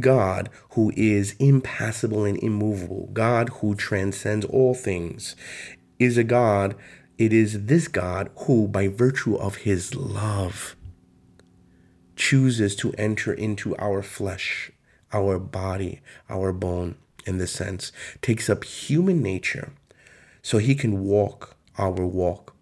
God, 0.00 0.50
who 0.70 0.92
is 0.96 1.36
impassible 1.38 2.24
and 2.24 2.42
immovable, 2.42 3.10
God 3.12 3.50
who 3.60 3.76
transcends 3.76 4.44
all 4.46 4.74
things, 4.74 5.36
is 6.00 6.18
a 6.18 6.24
God 6.24 6.74
it 7.16 7.32
is 7.32 7.66
this 7.66 7.88
God 7.88 8.30
who, 8.38 8.66
by 8.66 8.88
virtue 8.88 9.36
of 9.36 9.56
his 9.56 9.94
love, 9.94 10.76
chooses 12.16 12.74
to 12.76 12.92
enter 12.94 13.32
into 13.32 13.76
our 13.76 14.02
flesh, 14.02 14.70
our 15.12 15.38
body, 15.38 16.00
our 16.28 16.52
bone, 16.52 16.96
in 17.26 17.38
the 17.38 17.46
sense, 17.46 17.92
takes 18.20 18.50
up 18.50 18.64
human 18.64 19.22
nature 19.22 19.72
so 20.42 20.58
he 20.58 20.74
can 20.74 21.04
walk 21.04 21.56
our 21.78 22.06
walk, 22.06 22.54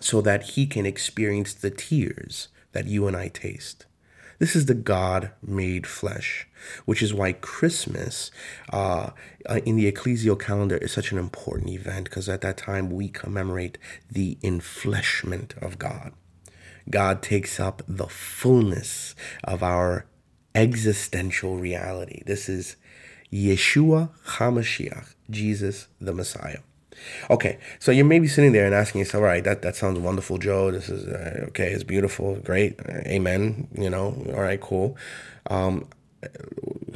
so 0.00 0.20
that 0.20 0.42
he 0.42 0.66
can 0.66 0.84
experience 0.84 1.54
the 1.54 1.70
tears 1.70 2.48
that 2.72 2.86
you 2.86 3.06
and 3.06 3.16
I 3.16 3.28
taste. 3.28 3.86
This 4.42 4.56
is 4.56 4.66
the 4.66 4.74
God 4.74 5.30
made 5.40 5.86
flesh, 5.86 6.48
which 6.84 7.00
is 7.00 7.14
why 7.14 7.32
Christmas 7.32 8.32
uh, 8.72 9.10
uh, 9.48 9.60
in 9.64 9.76
the 9.76 9.88
ecclesial 9.88 10.36
calendar 10.36 10.78
is 10.78 10.90
such 10.90 11.12
an 11.12 11.18
important 11.18 11.70
event 11.70 12.06
because 12.06 12.28
at 12.28 12.40
that 12.40 12.56
time 12.56 12.90
we 12.90 13.08
commemorate 13.08 13.78
the 14.10 14.38
enfleshment 14.42 15.56
of 15.62 15.78
God. 15.78 16.12
God 16.90 17.22
takes 17.22 17.60
up 17.60 17.84
the 17.86 18.08
fullness 18.08 19.14
of 19.44 19.62
our 19.62 20.06
existential 20.56 21.58
reality. 21.58 22.24
This 22.26 22.48
is 22.48 22.74
Yeshua 23.32 24.10
HaMashiach, 24.26 25.14
Jesus 25.30 25.86
the 26.00 26.12
Messiah. 26.12 26.62
Okay, 27.30 27.58
so 27.78 27.92
you 27.92 28.04
may 28.04 28.18
be 28.18 28.28
sitting 28.28 28.52
there 28.52 28.66
and 28.66 28.74
asking 28.74 29.00
yourself, 29.00 29.22
all 29.22 29.26
right, 29.26 29.44
that, 29.44 29.62
that 29.62 29.76
sounds 29.76 29.98
wonderful, 29.98 30.38
Joe. 30.38 30.70
This 30.70 30.88
is 30.88 31.06
uh, 31.06 31.46
okay, 31.48 31.72
it's 31.72 31.84
beautiful, 31.84 32.36
great, 32.36 32.78
uh, 32.80 33.00
amen. 33.06 33.68
You 33.76 33.90
know, 33.90 34.22
all 34.34 34.42
right, 34.42 34.60
cool. 34.60 34.96
Um, 35.50 35.88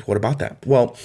what 0.04 0.16
about 0.16 0.38
that? 0.38 0.64
Well, 0.66 0.96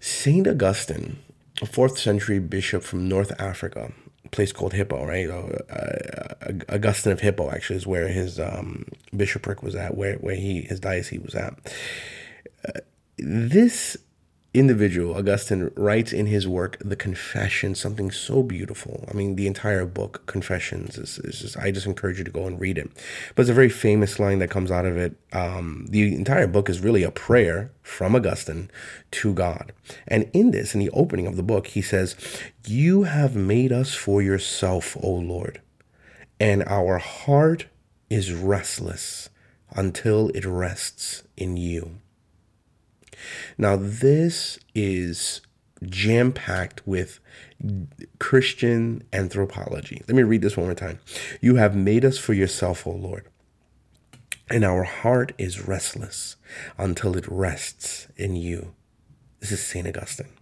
Saint 0.00 0.46
Augustine, 0.46 1.18
a 1.60 1.66
fourth 1.66 1.98
century 1.98 2.38
bishop 2.38 2.82
from 2.82 3.08
North 3.08 3.32
Africa, 3.40 3.92
place 4.30 4.52
called 4.52 4.72
Hippo, 4.72 5.04
right? 5.04 5.30
Uh, 5.30 5.72
uh, 5.72 6.74
Augustine 6.74 7.12
of 7.12 7.20
Hippo 7.20 7.50
actually 7.50 7.76
is 7.76 7.86
where 7.86 8.08
his 8.08 8.40
um, 8.40 8.86
bishopric 9.16 9.62
was 9.62 9.74
at, 9.74 9.96
where 9.96 10.16
where 10.16 10.34
he 10.34 10.62
his 10.62 10.80
diocese 10.80 11.20
was 11.20 11.34
at. 11.34 11.54
Uh, 12.66 12.80
this 13.18 13.96
individual, 14.54 15.14
Augustine, 15.16 15.70
writes 15.76 16.12
in 16.12 16.26
his 16.26 16.46
work, 16.46 16.76
The 16.84 16.96
Confession, 16.96 17.74
something 17.74 18.10
so 18.10 18.42
beautiful. 18.42 19.08
I 19.10 19.14
mean, 19.14 19.36
the 19.36 19.46
entire 19.46 19.86
book, 19.86 20.26
Confessions, 20.26 20.98
is, 20.98 21.18
is 21.20 21.40
just, 21.40 21.56
I 21.56 21.70
just 21.70 21.86
encourage 21.86 22.18
you 22.18 22.24
to 22.24 22.30
go 22.30 22.46
and 22.46 22.60
read 22.60 22.76
it. 22.76 22.90
But 23.34 23.42
it's 23.42 23.50
a 23.50 23.54
very 23.54 23.70
famous 23.70 24.18
line 24.18 24.40
that 24.40 24.50
comes 24.50 24.70
out 24.70 24.84
of 24.84 24.96
it. 24.96 25.16
Um, 25.32 25.86
the 25.88 26.14
entire 26.14 26.46
book 26.46 26.68
is 26.68 26.80
really 26.80 27.02
a 27.02 27.10
prayer 27.10 27.70
from 27.82 28.14
Augustine 28.14 28.70
to 29.12 29.32
God. 29.32 29.72
And 30.06 30.30
in 30.34 30.50
this, 30.50 30.74
in 30.74 30.80
the 30.80 30.90
opening 30.90 31.26
of 31.26 31.36
the 31.36 31.42
book, 31.42 31.68
he 31.68 31.80
says, 31.80 32.14
You 32.66 33.04
have 33.04 33.34
made 33.34 33.72
us 33.72 33.94
for 33.94 34.20
yourself, 34.20 34.96
O 35.02 35.10
Lord, 35.10 35.62
and 36.38 36.62
our 36.64 36.98
heart 36.98 37.66
is 38.10 38.34
restless 38.34 39.30
until 39.74 40.28
it 40.30 40.44
rests 40.44 41.22
in 41.38 41.56
you. 41.56 42.01
Now, 43.58 43.76
this 43.76 44.58
is 44.74 45.40
jam 45.84 46.32
packed 46.32 46.86
with 46.86 47.20
Christian 48.18 49.04
anthropology. 49.12 50.02
Let 50.06 50.16
me 50.16 50.22
read 50.22 50.42
this 50.42 50.56
one 50.56 50.66
more 50.66 50.74
time. 50.74 51.00
You 51.40 51.56
have 51.56 51.74
made 51.74 52.04
us 52.04 52.18
for 52.18 52.32
yourself, 52.32 52.86
O 52.86 52.90
Lord, 52.90 53.26
and 54.48 54.64
our 54.64 54.84
heart 54.84 55.32
is 55.38 55.66
restless 55.66 56.36
until 56.78 57.16
it 57.16 57.26
rests 57.28 58.08
in 58.16 58.36
you. 58.36 58.74
This 59.40 59.52
is 59.52 59.62
St. 59.62 59.86
Augustine. 59.86 60.32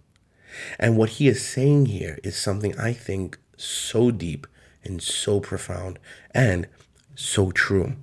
And 0.77 0.97
what 0.97 1.09
he 1.11 1.27
is 1.27 1.45
saying 1.45 1.87
here 1.87 2.19
is 2.23 2.35
something 2.35 2.77
I 2.77 2.93
think 2.93 3.39
so 3.57 4.11
deep 4.11 4.47
and 4.83 5.01
so 5.01 5.39
profound 5.39 5.99
and 6.33 6.67
so 7.15 7.51
true 7.51 7.95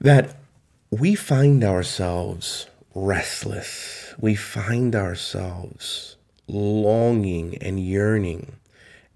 that 0.00 0.36
we 0.90 1.14
find 1.14 1.64
ourselves 1.64 2.68
restless. 2.96 4.14
We 4.18 4.34
find 4.34 4.96
ourselves 4.96 6.16
longing 6.48 7.58
and 7.58 7.78
yearning 7.78 8.56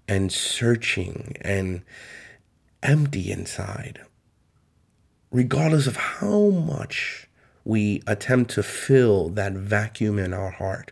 and 0.07 0.31
searching 0.31 1.35
and 1.41 1.81
empty 2.83 3.31
inside. 3.31 4.01
Regardless 5.31 5.87
of 5.87 5.95
how 5.95 6.49
much 6.49 7.27
we 7.63 8.03
attempt 8.05 8.51
to 8.51 8.61
fill 8.61 9.29
that 9.29 9.53
vacuum 9.53 10.19
in 10.19 10.31
our 10.31 10.51
heart 10.51 10.91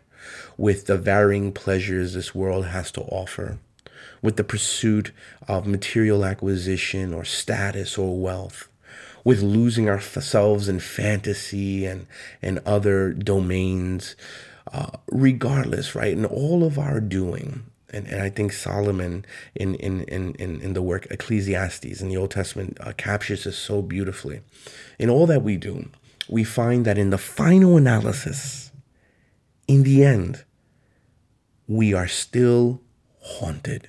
with 0.56 0.86
the 0.86 0.98
varying 0.98 1.52
pleasures 1.52 2.14
this 2.14 2.34
world 2.34 2.66
has 2.66 2.90
to 2.92 3.02
offer, 3.02 3.58
with 4.20 4.36
the 4.36 4.44
pursuit 4.44 5.12
of 5.46 5.64
material 5.64 6.24
acquisition 6.24 7.14
or 7.14 7.24
status 7.24 7.96
or 7.96 8.18
wealth, 8.18 8.69
with 9.24 9.42
losing 9.42 9.88
ourselves 9.88 10.68
in 10.68 10.80
fantasy 10.80 11.86
and 11.86 12.06
and 12.42 12.58
other 12.66 13.12
domains 13.12 14.16
uh, 14.72 14.90
regardless 15.10 15.94
right 15.94 16.12
in 16.12 16.24
all 16.24 16.64
of 16.64 16.78
our 16.78 17.00
doing 17.00 17.64
and, 17.92 18.06
and 18.06 18.22
I 18.22 18.30
think 18.30 18.52
Solomon 18.52 19.24
in, 19.54 19.74
in, 19.76 20.02
in, 20.04 20.34
in, 20.60 20.74
the 20.74 20.82
work 20.82 21.06
Ecclesiastes 21.10 22.00
in 22.00 22.08
the 22.08 22.16
Old 22.16 22.30
Testament 22.30 22.78
uh, 22.80 22.92
captures 22.96 23.44
this 23.44 23.58
so 23.58 23.82
beautifully. 23.82 24.42
In 24.98 25.10
all 25.10 25.26
that 25.26 25.42
we 25.42 25.56
do, 25.56 25.88
we 26.28 26.44
find 26.44 26.84
that 26.84 26.98
in 26.98 27.10
the 27.10 27.18
final 27.18 27.76
analysis, 27.76 28.70
in 29.66 29.82
the 29.82 30.04
end, 30.04 30.44
we 31.66 31.92
are 31.92 32.08
still 32.08 32.80
haunted. 33.20 33.88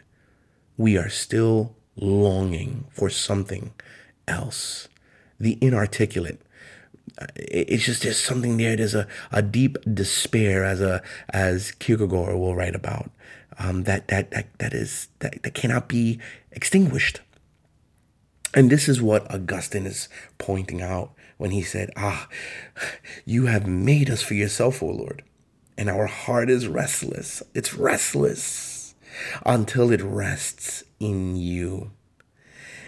We 0.78 0.98
are 0.98 1.10
still 1.10 1.76
longing 1.96 2.86
for 2.92 3.10
something 3.10 3.74
else 4.28 4.88
the 5.42 5.58
inarticulate. 5.62 6.42
It's 7.36 7.86
just 7.86 8.04
there's 8.04 8.20
something 8.20 8.58
there. 8.58 8.76
There's 8.76 8.96
a, 8.96 9.08
a 9.32 9.42
deep 9.42 9.78
despair, 9.92 10.64
as 10.64 10.82
a 10.82 11.02
as 11.30 11.72
Kierkegaard 11.74 12.36
will 12.36 12.56
write 12.56 12.76
about, 12.76 13.12
um, 13.60 13.84
that, 13.84 14.08
that 14.08 14.32
that 14.32 14.48
that 14.60 14.74
is 14.74 15.10
that, 15.20 15.44
that 15.44 15.54
cannot 15.54 15.88
be 15.88 16.20
extinguished. 16.52 17.22
And 18.54 18.70
this 18.70 18.90
is 18.90 19.02
what 19.02 19.30
Augustine 19.34 19.86
is 19.86 20.10
pointing 20.38 20.82
out 20.82 21.12
when 21.38 21.52
he 21.52 21.62
said, 21.62 21.90
Ah, 21.96 22.28
you 23.26 23.46
have 23.48 23.66
made 23.66 24.10
us 24.10 24.22
for 24.22 24.34
yourself, 24.34 24.84
O 24.84 24.88
Lord, 24.88 25.24
and 25.78 25.90
our 25.90 26.06
heart 26.06 26.50
is 26.50 26.68
restless. 26.68 27.42
It's 27.54 27.74
restless 27.74 28.94
until 29.46 29.92
it 29.92 30.02
rests 30.02 30.84
in 31.00 31.36
you. 31.36 31.92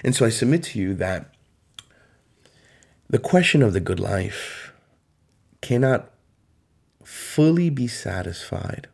And 0.04 0.16
so 0.16 0.26
I 0.26 0.30
submit 0.30 0.64
to 0.64 0.80
you 0.80 0.94
that 0.96 1.33
the 3.10 3.20
question 3.20 3.62
of 3.62 3.74
the 3.74 3.80
good 3.80 4.00
life 4.00 4.74
cannot 5.62 6.12
fully 7.04 7.70
be 7.70 7.88
satisfied 7.88 8.88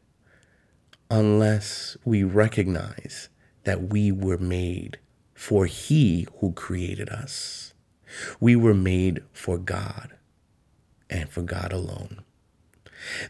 unless 1.10 1.98
we 2.06 2.24
recognize 2.24 3.30
that 3.64 3.90
we 3.90 4.12
were 4.12 4.38
made 4.38 4.98
for 5.34 5.66
He 5.66 6.28
who 6.40 6.52
created 6.52 7.10
us. 7.10 7.74
We 8.40 8.56
were 8.56 8.74
made 8.74 9.24
for 9.32 9.58
God 9.58 10.16
and 11.10 11.30
for 11.30 11.42
God 11.42 11.72
alone. 11.72 12.24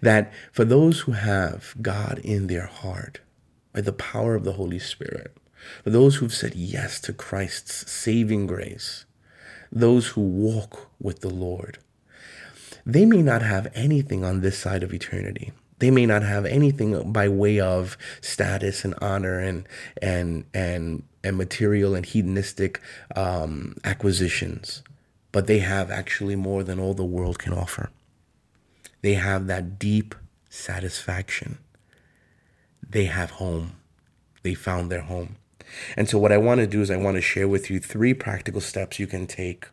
That 0.01 0.31
for 0.51 0.65
those 0.65 1.01
who 1.01 1.11
have 1.11 1.75
God 1.81 2.19
in 2.19 2.47
their 2.47 2.65
heart 2.65 3.19
by 3.73 3.81
the 3.81 3.93
power 3.93 4.35
of 4.35 4.43
the 4.43 4.53
Holy 4.53 4.79
Spirit, 4.79 5.35
for 5.83 5.89
those 5.89 6.15
who've 6.15 6.33
said 6.33 6.55
yes 6.55 6.99
to 7.01 7.13
Christ's 7.13 7.91
saving 7.91 8.47
grace, 8.47 9.05
those 9.71 10.07
who 10.07 10.21
walk 10.21 10.89
with 10.99 11.21
the 11.21 11.29
Lord. 11.29 11.79
They 12.85 13.05
may 13.05 13.21
not 13.21 13.41
have 13.41 13.71
anything 13.75 14.23
on 14.23 14.41
this 14.41 14.57
side 14.57 14.83
of 14.83 14.93
eternity. 14.93 15.51
They 15.79 15.91
may 15.91 16.05
not 16.05 16.23
have 16.23 16.45
anything 16.45 17.11
by 17.11 17.29
way 17.29 17.59
of 17.59 17.97
status 18.21 18.83
and 18.83 18.95
honor 19.01 19.39
and 19.39 19.67
and 20.01 20.45
and 20.53 21.03
and 21.23 21.37
material 21.37 21.95
and 21.95 22.05
hedonistic 22.05 22.81
um, 23.15 23.75
acquisitions, 23.83 24.83
but 25.31 25.47
they 25.47 25.59
have 25.59 25.91
actually 25.91 26.35
more 26.35 26.63
than 26.63 26.79
all 26.79 26.93
the 26.93 27.05
world 27.05 27.39
can 27.39 27.53
offer. 27.53 27.89
They 29.01 29.13
have 29.13 29.47
that 29.47 29.79
deep 29.79 30.15
satisfaction. 30.49 31.57
They 32.87 33.05
have 33.05 33.31
home. 33.31 33.73
They 34.43 34.53
found 34.53 34.91
their 34.91 35.01
home. 35.01 35.37
And 35.95 36.09
so, 36.09 36.17
what 36.17 36.31
I 36.31 36.37
want 36.37 36.59
to 36.59 36.67
do 36.67 36.81
is, 36.81 36.89
I 36.89 36.97
want 36.97 37.15
to 37.15 37.21
share 37.21 37.47
with 37.47 37.69
you 37.69 37.79
three 37.79 38.13
practical 38.13 38.61
steps 38.61 38.99
you 38.99 39.07
can 39.07 39.27
take 39.27 39.67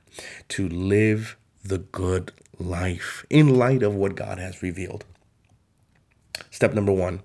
to 0.49 0.69
live 0.69 1.37
the 1.65 1.79
good 1.79 2.33
life 2.59 3.25
in 3.31 3.57
light 3.57 3.83
of 3.83 3.95
what 3.95 4.15
God 4.15 4.39
has 4.39 4.63
revealed. 4.63 5.05
Step 6.51 6.75
number 6.75 6.93
one 6.93 7.23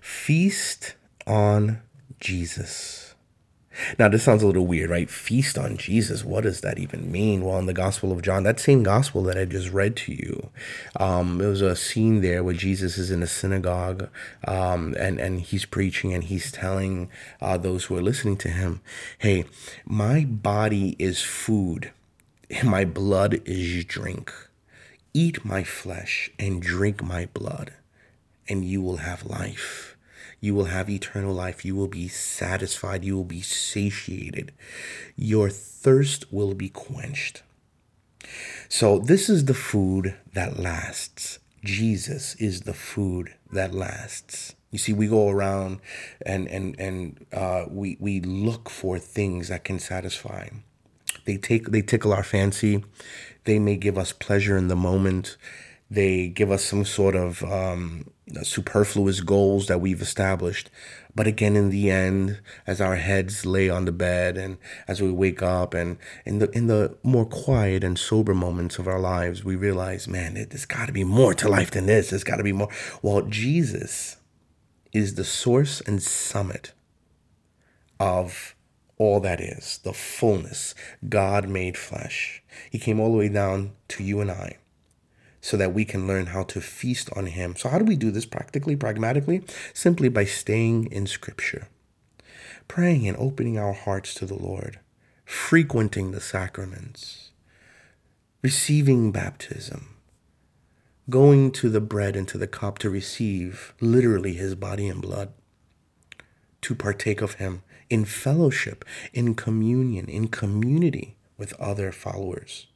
feast 0.00 0.94
on 1.26 1.82
Jesus. 2.20 3.15
Now, 3.98 4.08
this 4.08 4.22
sounds 4.22 4.42
a 4.42 4.46
little 4.46 4.66
weird, 4.66 4.90
right? 4.90 5.08
Feast 5.08 5.58
on 5.58 5.76
Jesus. 5.76 6.24
What 6.24 6.44
does 6.44 6.60
that 6.60 6.78
even 6.78 7.10
mean? 7.10 7.44
Well, 7.44 7.58
in 7.58 7.66
the 7.66 7.72
Gospel 7.72 8.12
of 8.12 8.22
John, 8.22 8.42
that 8.44 8.60
same 8.60 8.82
Gospel 8.82 9.22
that 9.24 9.38
I 9.38 9.44
just 9.44 9.70
read 9.70 9.96
to 9.96 10.12
you, 10.12 10.50
um, 10.98 11.38
there 11.38 11.48
was 11.48 11.62
a 11.62 11.76
scene 11.76 12.20
there 12.20 12.42
where 12.42 12.54
Jesus 12.54 12.98
is 12.98 13.10
in 13.10 13.22
a 13.22 13.26
synagogue 13.26 14.08
um, 14.46 14.94
and, 14.98 15.18
and 15.20 15.40
he's 15.40 15.64
preaching 15.64 16.12
and 16.14 16.24
he's 16.24 16.52
telling 16.52 17.10
uh, 17.40 17.56
those 17.56 17.84
who 17.84 17.96
are 17.96 18.02
listening 18.02 18.36
to 18.38 18.48
him, 18.48 18.80
hey, 19.18 19.44
my 19.84 20.24
body 20.24 20.96
is 20.98 21.22
food, 21.22 21.92
and 22.50 22.68
my 22.68 22.84
blood 22.84 23.40
is 23.44 23.84
drink. 23.84 24.32
Eat 25.12 25.44
my 25.44 25.64
flesh 25.64 26.30
and 26.38 26.60
drink 26.62 27.02
my 27.02 27.26
blood, 27.32 27.72
and 28.48 28.64
you 28.64 28.82
will 28.82 28.98
have 28.98 29.24
life 29.24 29.95
you 30.40 30.54
will 30.54 30.66
have 30.66 30.88
eternal 30.90 31.32
life. 31.32 31.64
You 31.64 31.74
will 31.74 31.88
be 31.88 32.08
satisfied. 32.08 33.04
You 33.04 33.16
will 33.16 33.24
be 33.24 33.40
satiated. 33.40 34.52
Your 35.16 35.50
thirst 35.50 36.32
will 36.32 36.54
be 36.54 36.68
quenched. 36.68 37.42
So, 38.68 38.98
this 38.98 39.28
is 39.28 39.44
the 39.44 39.54
food 39.54 40.16
that 40.34 40.58
lasts. 40.58 41.38
Jesus 41.64 42.34
is 42.36 42.62
the 42.62 42.74
food 42.74 43.34
that 43.52 43.74
lasts. 43.74 44.54
You 44.70 44.78
see, 44.78 44.92
we 44.92 45.06
go 45.06 45.30
around 45.30 45.80
and 46.24 46.48
and 46.48 46.78
and 46.78 47.24
uh, 47.32 47.64
we 47.68 47.96
we 48.00 48.20
look 48.20 48.68
for 48.68 48.98
things 48.98 49.48
that 49.48 49.64
can 49.64 49.78
satisfy. 49.78 50.48
They 51.24 51.36
take 51.36 51.70
they 51.70 51.82
tickle 51.82 52.12
our 52.12 52.24
fancy. 52.24 52.84
They 53.44 53.58
may 53.58 53.76
give 53.76 53.96
us 53.96 54.12
pleasure 54.12 54.56
in 54.56 54.68
the 54.68 54.76
moment. 54.76 55.36
They 55.90 56.28
give 56.28 56.50
us 56.50 56.64
some 56.64 56.84
sort 56.84 57.14
of 57.14 57.44
um, 57.44 58.10
superfluous 58.42 59.20
goals 59.20 59.66
that 59.68 59.80
we've 59.80 60.02
established. 60.02 60.68
But 61.14 61.26
again, 61.26 61.56
in 61.56 61.70
the 61.70 61.90
end, 61.90 62.40
as 62.66 62.80
our 62.80 62.96
heads 62.96 63.46
lay 63.46 63.70
on 63.70 63.84
the 63.84 63.92
bed 63.92 64.36
and 64.36 64.58
as 64.88 65.00
we 65.00 65.10
wake 65.10 65.42
up 65.42 65.74
and 65.74 65.98
in 66.24 66.40
the 66.40 66.50
in 66.50 66.66
the 66.66 66.96
more 67.02 67.24
quiet 67.24 67.84
and 67.84 67.98
sober 67.98 68.34
moments 68.34 68.78
of 68.78 68.88
our 68.88 68.98
lives, 68.98 69.44
we 69.44 69.56
realize, 69.56 70.08
man, 70.08 70.34
there's 70.34 70.66
got 70.66 70.86
to 70.86 70.92
be 70.92 71.04
more 71.04 71.34
to 71.34 71.48
life 71.48 71.70
than 71.70 71.86
this. 71.86 72.10
There's 72.10 72.24
got 72.24 72.36
to 72.36 72.44
be 72.44 72.52
more. 72.52 72.68
Well, 73.00 73.22
Jesus 73.22 74.16
is 74.92 75.14
the 75.14 75.24
source 75.24 75.80
and 75.80 76.02
summit 76.02 76.72
of 77.98 78.54
all 78.98 79.20
that 79.20 79.40
is, 79.40 79.78
the 79.84 79.92
fullness, 79.92 80.74
God 81.08 81.48
made 81.48 81.76
flesh. 81.76 82.42
He 82.70 82.78
came 82.78 82.98
all 82.98 83.12
the 83.12 83.18
way 83.18 83.28
down 83.28 83.72
to 83.88 84.02
you 84.02 84.20
and 84.20 84.30
I 84.30 84.56
so 85.46 85.56
that 85.56 85.72
we 85.72 85.84
can 85.84 86.08
learn 86.08 86.26
how 86.26 86.42
to 86.42 86.60
feast 86.60 87.08
on 87.14 87.26
Him. 87.26 87.54
So, 87.54 87.68
how 87.68 87.78
do 87.78 87.84
we 87.84 87.94
do 87.94 88.10
this 88.10 88.26
practically, 88.26 88.74
pragmatically? 88.74 89.44
Simply 89.72 90.08
by 90.08 90.24
staying 90.24 90.90
in 90.90 91.06
Scripture, 91.06 91.68
praying 92.66 93.06
and 93.06 93.16
opening 93.16 93.56
our 93.56 93.72
hearts 93.72 94.12
to 94.14 94.26
the 94.26 94.34
Lord, 94.34 94.80
frequenting 95.24 96.10
the 96.10 96.20
sacraments, 96.20 97.30
receiving 98.42 99.12
baptism, 99.12 99.94
going 101.08 101.52
to 101.52 101.70
the 101.70 101.80
bread 101.80 102.16
and 102.16 102.26
to 102.26 102.38
the 102.38 102.48
cup 102.48 102.80
to 102.80 102.90
receive 102.90 103.72
literally 103.80 104.34
His 104.34 104.56
body 104.56 104.88
and 104.88 105.00
blood, 105.00 105.32
to 106.62 106.74
partake 106.74 107.22
of 107.22 107.34
Him 107.34 107.62
in 107.88 108.04
fellowship, 108.04 108.84
in 109.12 109.36
communion, 109.36 110.06
in 110.06 110.26
community 110.26 111.14
with 111.38 111.52
other 111.60 111.92
followers 111.92 112.66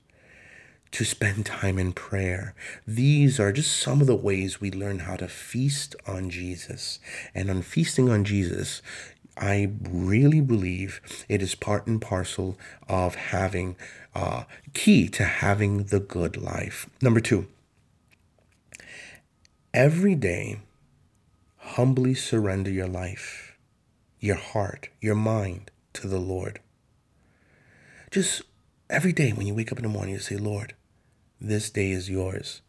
to 0.93 1.05
spend 1.05 1.47
time 1.47 1.79
in 1.79 1.93
prayer. 1.93 2.55
These 2.87 3.39
are 3.39 3.53
just 3.53 3.79
some 3.79 4.01
of 4.01 4.07
the 4.07 4.17
ways 4.17 4.61
we 4.61 4.71
learn 4.71 5.01
how 5.01 5.17
to 5.17 5.29
feast 5.29 5.95
on 6.07 6.31
Jesus. 6.31 6.99
And 7.35 7.49
on 7.49 7.63
feasting 7.63 8.09
on 8.09 8.25
Jesus, 8.25 8.83
I 9.37 9.71
really 9.89 10.41
believe 10.41 11.01
it 11.29 11.43
is 11.43 11.55
part 11.55 11.87
and 11.87 12.01
parcel 12.01 12.59
of 12.89 13.15
having, 13.15 13.77
uh, 14.15 14.45
key 14.75 15.09
to 15.11 15.25
having 15.25 15.85
the 15.85 16.01
good 16.01 16.37
life. 16.37 16.89
Number 17.01 17.21
two, 17.21 17.47
every 19.73 20.15
day, 20.15 20.61
humbly 21.57 22.15
surrender 22.15 22.71
your 22.71 22.89
life, 22.89 23.57
your 24.19 24.37
heart, 24.37 24.89
your 25.01 25.15
mind 25.15 25.71
to 25.95 26.09
the 26.09 26.19
Lord. 26.19 26.61
Just 28.11 28.43
every 28.91 29.13
day 29.13 29.33
when 29.33 29.47
you 29.47 29.55
wake 29.55 29.71
up 29.71 29.79
in 29.79 29.85
the 29.85 29.89
morning, 29.89 30.15
you 30.15 30.21
say, 30.21 30.37
Lord, 30.37 30.75
this 31.41 31.71
day 31.71 31.91
is 31.91 32.11
yours. 32.11 32.61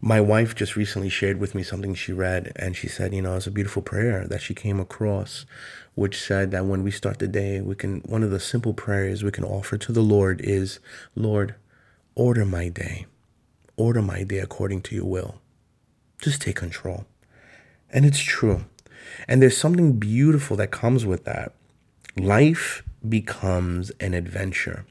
My 0.00 0.20
wife 0.20 0.54
just 0.54 0.76
recently 0.76 1.08
shared 1.08 1.40
with 1.40 1.54
me 1.54 1.62
something 1.62 1.94
she 1.94 2.12
read, 2.12 2.52
and 2.56 2.76
she 2.76 2.88
said, 2.88 3.12
you 3.12 3.22
know, 3.22 3.36
it's 3.36 3.46
a 3.46 3.52
beautiful 3.52 3.82
prayer 3.82 4.26
that 4.28 4.40
she 4.40 4.54
came 4.54 4.78
across, 4.78 5.44
which 5.94 6.20
said 6.20 6.50
that 6.52 6.66
when 6.66 6.84
we 6.84 6.90
start 6.90 7.18
the 7.18 7.26
day, 7.26 7.60
we 7.60 7.74
can, 7.74 8.00
one 8.00 8.22
of 8.22 8.30
the 8.30 8.38
simple 8.38 8.74
prayers 8.74 9.24
we 9.24 9.32
can 9.32 9.44
offer 9.44 9.76
to 9.76 9.92
the 9.92 10.02
Lord 10.02 10.40
is, 10.40 10.78
Lord, 11.16 11.56
order 12.14 12.44
my 12.44 12.68
day. 12.68 13.06
Order 13.76 14.02
my 14.02 14.22
day 14.22 14.38
according 14.38 14.82
to 14.82 14.94
your 14.94 15.06
will. 15.06 15.40
Just 16.22 16.42
take 16.42 16.56
control. 16.56 17.06
And 17.90 18.04
it's 18.04 18.20
true. 18.20 18.66
And 19.26 19.42
there's 19.42 19.56
something 19.56 19.94
beautiful 19.98 20.56
that 20.58 20.70
comes 20.70 21.06
with 21.06 21.24
that. 21.24 21.52
Life 22.16 22.82
becomes 23.08 23.90
an 24.00 24.14
adventure 24.14 24.84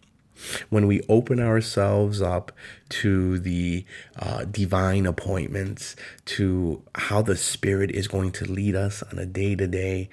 when 0.69 0.87
we 0.87 1.01
open 1.09 1.39
ourselves 1.39 2.21
up 2.21 2.51
to 2.89 3.39
the 3.39 3.85
uh, 4.17 4.45
divine 4.45 5.05
appointments, 5.05 5.95
to 6.25 6.81
how 6.95 7.21
the 7.21 7.35
Spirit 7.35 7.91
is 7.91 8.07
going 8.07 8.31
to 8.31 8.45
lead 8.45 8.75
us 8.75 9.03
on 9.11 9.19
a 9.19 9.25
day 9.25 9.55
to 9.55 9.67
day 9.67 10.09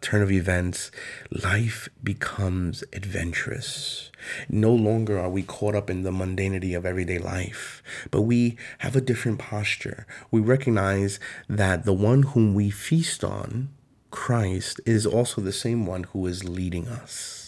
turn 0.00 0.22
of 0.22 0.30
events, 0.30 0.90
life 1.30 1.88
becomes 2.02 2.84
adventurous. 2.92 4.10
No 4.48 4.72
longer 4.72 5.18
are 5.18 5.30
we 5.30 5.42
caught 5.42 5.74
up 5.74 5.90
in 5.90 6.02
the 6.02 6.10
mundanity 6.10 6.76
of 6.76 6.86
everyday 6.86 7.18
life, 7.18 7.82
but 8.10 8.22
we 8.22 8.56
have 8.78 8.96
a 8.96 9.00
different 9.00 9.38
posture. 9.38 10.06
We 10.30 10.40
recognize 10.40 11.20
that 11.48 11.84
the 11.84 11.92
one 11.92 12.22
whom 12.22 12.54
we 12.54 12.70
feast 12.70 13.24
on, 13.24 13.70
Christ, 14.10 14.80
is 14.86 15.06
also 15.06 15.40
the 15.40 15.52
same 15.52 15.86
one 15.86 16.04
who 16.04 16.26
is 16.26 16.44
leading 16.44 16.88
us 16.88 17.47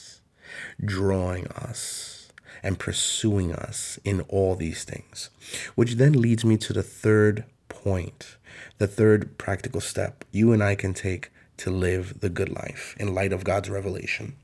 drawing 0.85 1.47
us 1.49 2.33
and 2.63 2.79
pursuing 2.79 3.53
us 3.53 3.99
in 4.05 4.21
all 4.23 4.55
these 4.55 4.85
things. 4.85 5.31
Which 5.75 5.95
then 5.95 6.13
leads 6.13 6.45
me 6.45 6.57
to 6.59 6.73
the 6.73 6.83
third 6.83 7.45
point, 7.69 8.37
the 8.79 8.87
third 8.87 9.39
practical 9.39 9.81
step 9.81 10.25
you 10.31 10.53
and 10.53 10.63
I 10.63 10.75
can 10.75 10.95
take 10.95 11.31
to 11.59 11.71
live 11.71 12.21
the 12.21 12.31
good 12.31 12.49
life 12.49 12.97
in 12.99 13.15
light 13.15 13.33
of 13.33 13.45
God's 13.45 13.71
revelation. 13.71 14.37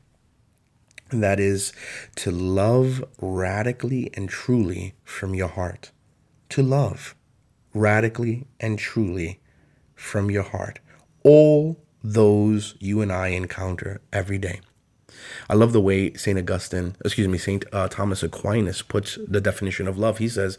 And 1.11 1.23
that 1.23 1.39
is 1.39 1.73
to 2.17 2.31
love 2.31 3.05
radically 3.21 4.11
and 4.15 4.29
truly 4.29 4.95
from 5.05 5.35
your 5.35 5.49
heart. 5.49 5.93
To 6.51 6.63
love 6.63 7.15
radically 7.73 8.47
and 8.59 8.79
truly 8.79 9.41
from 9.95 10.31
your 10.31 10.43
heart. 10.43 10.81
All 11.23 11.79
those 12.03 12.75
you 12.81 13.01
and 13.03 13.13
I 13.13 13.29
encounter 13.29 14.01
every 14.13 14.39
day. 14.39 14.61
I 15.49 15.55
love 15.55 15.73
the 15.73 15.81
way 15.81 16.13
St. 16.15 16.39
Augustine, 16.39 16.97
excuse 17.05 17.29
me, 17.29 17.39
St. 17.39 17.65
Uh, 17.73 17.89
Thomas 17.89 18.23
Aquinas 18.23 18.83
puts 18.83 19.19
the 19.27 19.41
definition 19.41 19.89
of 19.89 19.99
love. 19.99 20.19
He 20.19 20.29
says, 20.29 20.59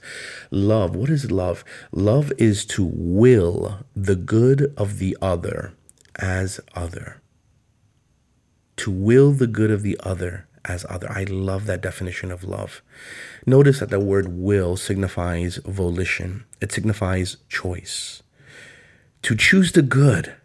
Love, 0.52 0.96
what 0.96 1.10
is 1.10 1.32
love? 1.32 1.64
Love 1.92 2.32
is 2.38 2.66
to 2.66 2.90
will 2.94 3.86
the 3.96 4.16
good 4.16 4.74
of 4.78 5.00
the 5.00 5.18
other 5.22 5.74
as 6.16 6.60
other. 6.76 7.22
To 8.78 8.92
will 8.92 9.32
the 9.32 9.48
good 9.48 9.72
of 9.72 9.82
the 9.82 10.00
other 10.04 10.48
as 10.66 10.86
other. 10.90 11.12
I 11.12 11.24
love 11.24 11.66
that 11.66 11.82
definition 11.82 12.32
of 12.32 12.44
love. 12.44 12.82
Notice 13.46 13.80
that 13.80 13.90
the 13.90 14.00
word 14.00 14.28
will 14.30 14.76
signifies 14.78 15.58
volition, 15.58 16.46
it 16.62 16.72
signifies 16.72 17.38
choice. 17.50 18.22
To 19.24 19.36
choose 19.36 19.72
the 19.72 19.82
good 19.82 20.36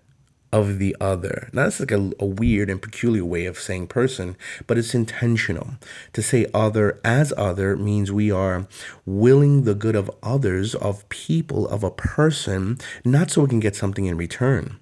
of 0.52 0.78
the 0.78 0.94
other. 1.00 1.48
Now, 1.52 1.64
that's 1.64 1.80
like 1.80 1.90
a, 1.90 2.12
a, 2.20 2.26
weird 2.26 2.68
and 2.68 2.80
peculiar 2.80 3.24
way 3.24 3.46
of 3.46 3.58
saying 3.58 3.86
person, 3.86 4.36
but 4.66 4.76
it's 4.76 4.94
intentional. 4.94 5.70
To 6.12 6.22
say 6.22 6.46
other 6.52 7.00
as 7.04 7.32
other 7.36 7.76
means 7.76 8.12
we 8.12 8.30
are 8.30 8.66
willing 9.06 9.64
the 9.64 9.74
good 9.74 9.96
of 9.96 10.10
others, 10.22 10.74
of 10.74 11.08
people, 11.08 11.66
of 11.68 11.82
a 11.82 11.90
person, 11.90 12.78
not 13.04 13.30
so 13.30 13.42
we 13.42 13.48
can 13.48 13.60
get 13.60 13.74
something 13.74 14.04
in 14.04 14.16
return. 14.16 14.78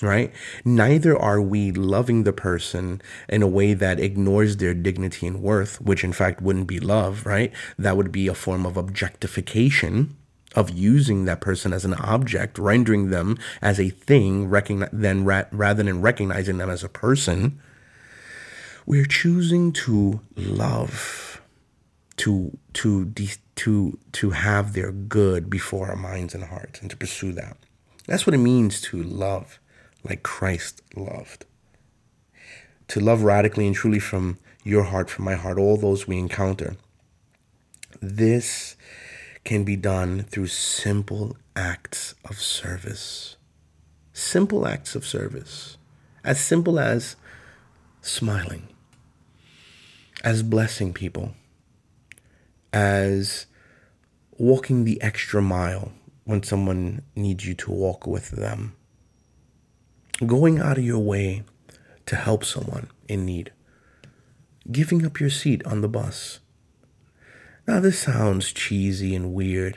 Right? 0.00 0.32
Neither 0.64 1.18
are 1.18 1.40
we 1.40 1.72
loving 1.72 2.22
the 2.22 2.32
person 2.32 3.02
in 3.28 3.42
a 3.42 3.48
way 3.48 3.74
that 3.74 3.98
ignores 3.98 4.58
their 4.58 4.72
dignity 4.72 5.26
and 5.26 5.42
worth, 5.42 5.80
which 5.80 6.04
in 6.04 6.12
fact 6.12 6.40
wouldn't 6.40 6.68
be 6.68 6.78
love, 6.78 7.26
right? 7.26 7.52
That 7.76 7.96
would 7.96 8.12
be 8.12 8.28
a 8.28 8.34
form 8.34 8.64
of 8.64 8.76
objectification 8.76 10.16
of 10.54 10.70
using 10.70 11.24
that 11.26 11.40
person 11.40 11.72
as 11.72 11.84
an 11.84 11.94
object, 11.94 12.58
rendering 12.58 13.10
them 13.10 13.38
as 13.60 13.78
a 13.78 13.90
thing, 13.90 14.48
recognize, 14.48 14.88
then 14.92 15.24
ra- 15.24 15.44
rather 15.52 15.82
than 15.82 16.00
recognizing 16.00 16.58
them 16.58 16.70
as 16.70 16.82
a 16.82 16.88
person, 16.88 17.60
we're 18.86 19.04
choosing 19.04 19.72
to 19.72 20.20
love, 20.36 21.42
to 22.16 22.56
to 22.72 23.04
de- 23.04 23.28
to 23.56 23.98
to 24.12 24.30
have 24.30 24.72
their 24.72 24.90
good 24.90 25.50
before 25.50 25.88
our 25.88 25.96
minds 25.96 26.34
and 26.34 26.44
hearts, 26.44 26.80
and 26.80 26.90
to 26.90 26.96
pursue 26.96 27.32
that. 27.32 27.56
That's 28.06 28.26
what 28.26 28.34
it 28.34 28.38
means 28.38 28.80
to 28.82 29.02
love 29.02 29.58
like 30.02 30.22
Christ 30.22 30.80
loved. 30.96 31.44
To 32.88 33.00
love 33.00 33.22
radically 33.22 33.66
and 33.66 33.76
truly 33.76 33.98
from 33.98 34.38
your 34.64 34.84
heart, 34.84 35.10
from 35.10 35.26
my 35.26 35.34
heart, 35.34 35.58
all 35.58 35.76
those 35.76 36.08
we 36.08 36.18
encounter. 36.18 36.76
This 38.00 38.76
can 39.48 39.64
be 39.64 39.76
done 39.76 40.22
through 40.24 40.46
simple 40.46 41.34
acts 41.56 42.14
of 42.26 42.38
service. 42.38 43.36
Simple 44.12 44.68
acts 44.68 44.94
of 44.94 45.06
service. 45.06 45.78
As 46.22 46.38
simple 46.38 46.78
as 46.78 47.16
smiling, 48.02 48.68
as 50.22 50.42
blessing 50.42 50.92
people, 50.92 51.32
as 52.74 53.46
walking 54.36 54.84
the 54.84 55.00
extra 55.00 55.40
mile 55.40 55.92
when 56.24 56.42
someone 56.42 57.00
needs 57.16 57.46
you 57.46 57.54
to 57.54 57.70
walk 57.70 58.06
with 58.06 58.28
them, 58.32 58.76
going 60.26 60.58
out 60.58 60.76
of 60.76 60.84
your 60.84 60.98
way 60.98 61.42
to 62.04 62.16
help 62.16 62.44
someone 62.44 62.90
in 63.08 63.24
need, 63.24 63.50
giving 64.70 65.06
up 65.06 65.18
your 65.18 65.30
seat 65.30 65.64
on 65.64 65.80
the 65.80 65.88
bus 65.88 66.40
now, 67.68 67.80
this 67.80 67.98
sounds 67.98 68.50
cheesy 68.50 69.14
and 69.14 69.34
weird, 69.34 69.76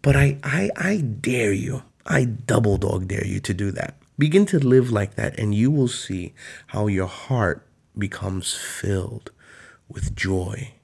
but 0.00 0.14
I, 0.14 0.38
I, 0.44 0.70
I 0.76 0.98
dare 0.98 1.52
you, 1.52 1.82
I 2.06 2.24
double 2.24 2.76
dog 2.76 3.08
dare 3.08 3.26
you 3.26 3.40
to 3.40 3.52
do 3.52 3.72
that. 3.72 3.96
Begin 4.16 4.46
to 4.46 4.60
live 4.60 4.92
like 4.92 5.16
that, 5.16 5.36
and 5.36 5.52
you 5.52 5.72
will 5.72 5.88
see 5.88 6.34
how 6.68 6.86
your 6.86 7.08
heart 7.08 7.66
becomes 7.98 8.54
filled 8.54 9.32
with 9.88 10.14
joy 10.14 10.74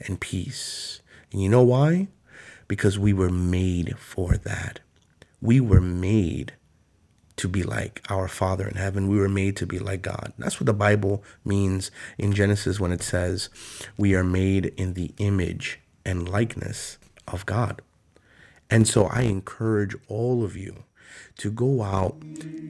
and 0.00 0.20
peace. 0.20 1.00
And 1.30 1.40
you 1.40 1.48
know 1.48 1.62
why? 1.62 2.08
Because 2.66 2.98
we 2.98 3.12
were 3.12 3.30
made 3.30 3.96
for 3.96 4.36
that. 4.36 4.80
We 5.40 5.60
were 5.60 5.80
made 5.80 6.54
to 7.36 7.46
be 7.46 7.62
like 7.62 8.02
our 8.10 8.26
Father 8.26 8.66
in 8.66 8.74
heaven. 8.74 9.06
We 9.06 9.18
were 9.18 9.28
made 9.28 9.56
to 9.58 9.66
be 9.66 9.78
like 9.78 10.02
God. 10.02 10.32
That's 10.38 10.58
what 10.58 10.66
the 10.66 10.74
Bible 10.74 11.22
means 11.44 11.92
in 12.18 12.32
Genesis 12.32 12.80
when 12.80 12.90
it 12.90 13.02
says 13.02 13.48
we 13.96 14.16
are 14.16 14.24
made 14.24 14.66
in 14.76 14.94
the 14.94 15.14
image 15.18 15.78
and 16.04 16.28
likeness 16.28 16.98
of 17.28 17.46
God. 17.46 17.82
And 18.70 18.88
so 18.88 19.04
I 19.06 19.22
encourage 19.22 19.96
all 20.08 20.44
of 20.44 20.56
you 20.56 20.84
to 21.38 21.50
go 21.50 21.82
out 21.82 22.16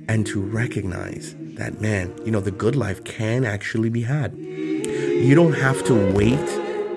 and 0.09 0.27
to 0.27 0.41
recognize 0.41 1.35
that, 1.39 1.81
man, 1.81 2.15
you 2.25 2.31
know, 2.31 2.41
the 2.41 2.51
good 2.51 2.77
life 2.77 3.05
can 3.05 3.45
actually 3.45 3.89
be 3.91 4.03
had. 4.03 4.37
You 4.37 5.35
don't 5.35 5.55
have 5.55 5.85
to 5.85 6.13
wait 6.13 6.47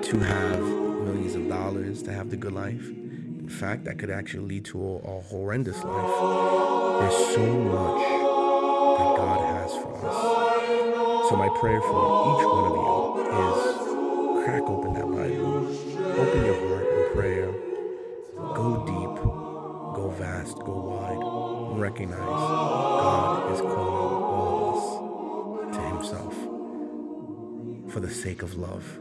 to 0.04 0.20
have 0.20 0.60
millions 0.60 1.36
of 1.36 1.48
dollars 1.48 2.04
to 2.04 2.14
have 2.14 2.30
the 2.30 2.38
good 2.38 2.54
life. 2.54 2.88
In 2.88 3.50
fact, 3.50 3.86
that 3.86 3.98
could 3.98 4.10
actually 4.10 4.46
lead 4.46 4.66
to 4.66 4.84
a, 4.84 4.96
a 4.98 5.22
horrendous 5.22 5.84
life. 5.84 7.02
There's 7.02 7.36
so 7.36 7.46
much 7.46 8.02
that 8.98 9.16
God 9.18 9.40
has 9.40 9.72
for 9.74 9.96
us. 10.06 11.30
So, 11.30 11.36
my 11.36 11.50
prayer 11.60 11.82
for 11.82 12.40
each 12.40 12.46
one 12.46 12.66
of 12.66 12.76
you 12.78 13.28
is 13.46 14.46
crack 14.46 14.64
open 14.64 14.94
that 14.96 15.08
Bible 15.08 15.97
Open 16.18 16.46
your 16.46 16.68
heart 16.68 16.88
in 16.88 17.16
prayer. 17.16 17.52
Go 18.56 18.84
deep, 18.88 19.24
go 19.96 20.10
vast, 20.18 20.58
go 20.58 20.74
wide, 20.74 21.80
recognize 21.80 22.18
God 22.18 23.52
is 23.54 23.62
calling 23.62 24.24
all 24.24 24.58
of 24.74 25.70
us 25.70 25.78
to 25.78 25.82
Himself 25.84 26.34
for 27.94 28.00
the 28.00 28.10
sake 28.10 28.42
of 28.42 28.58
love. 28.58 29.00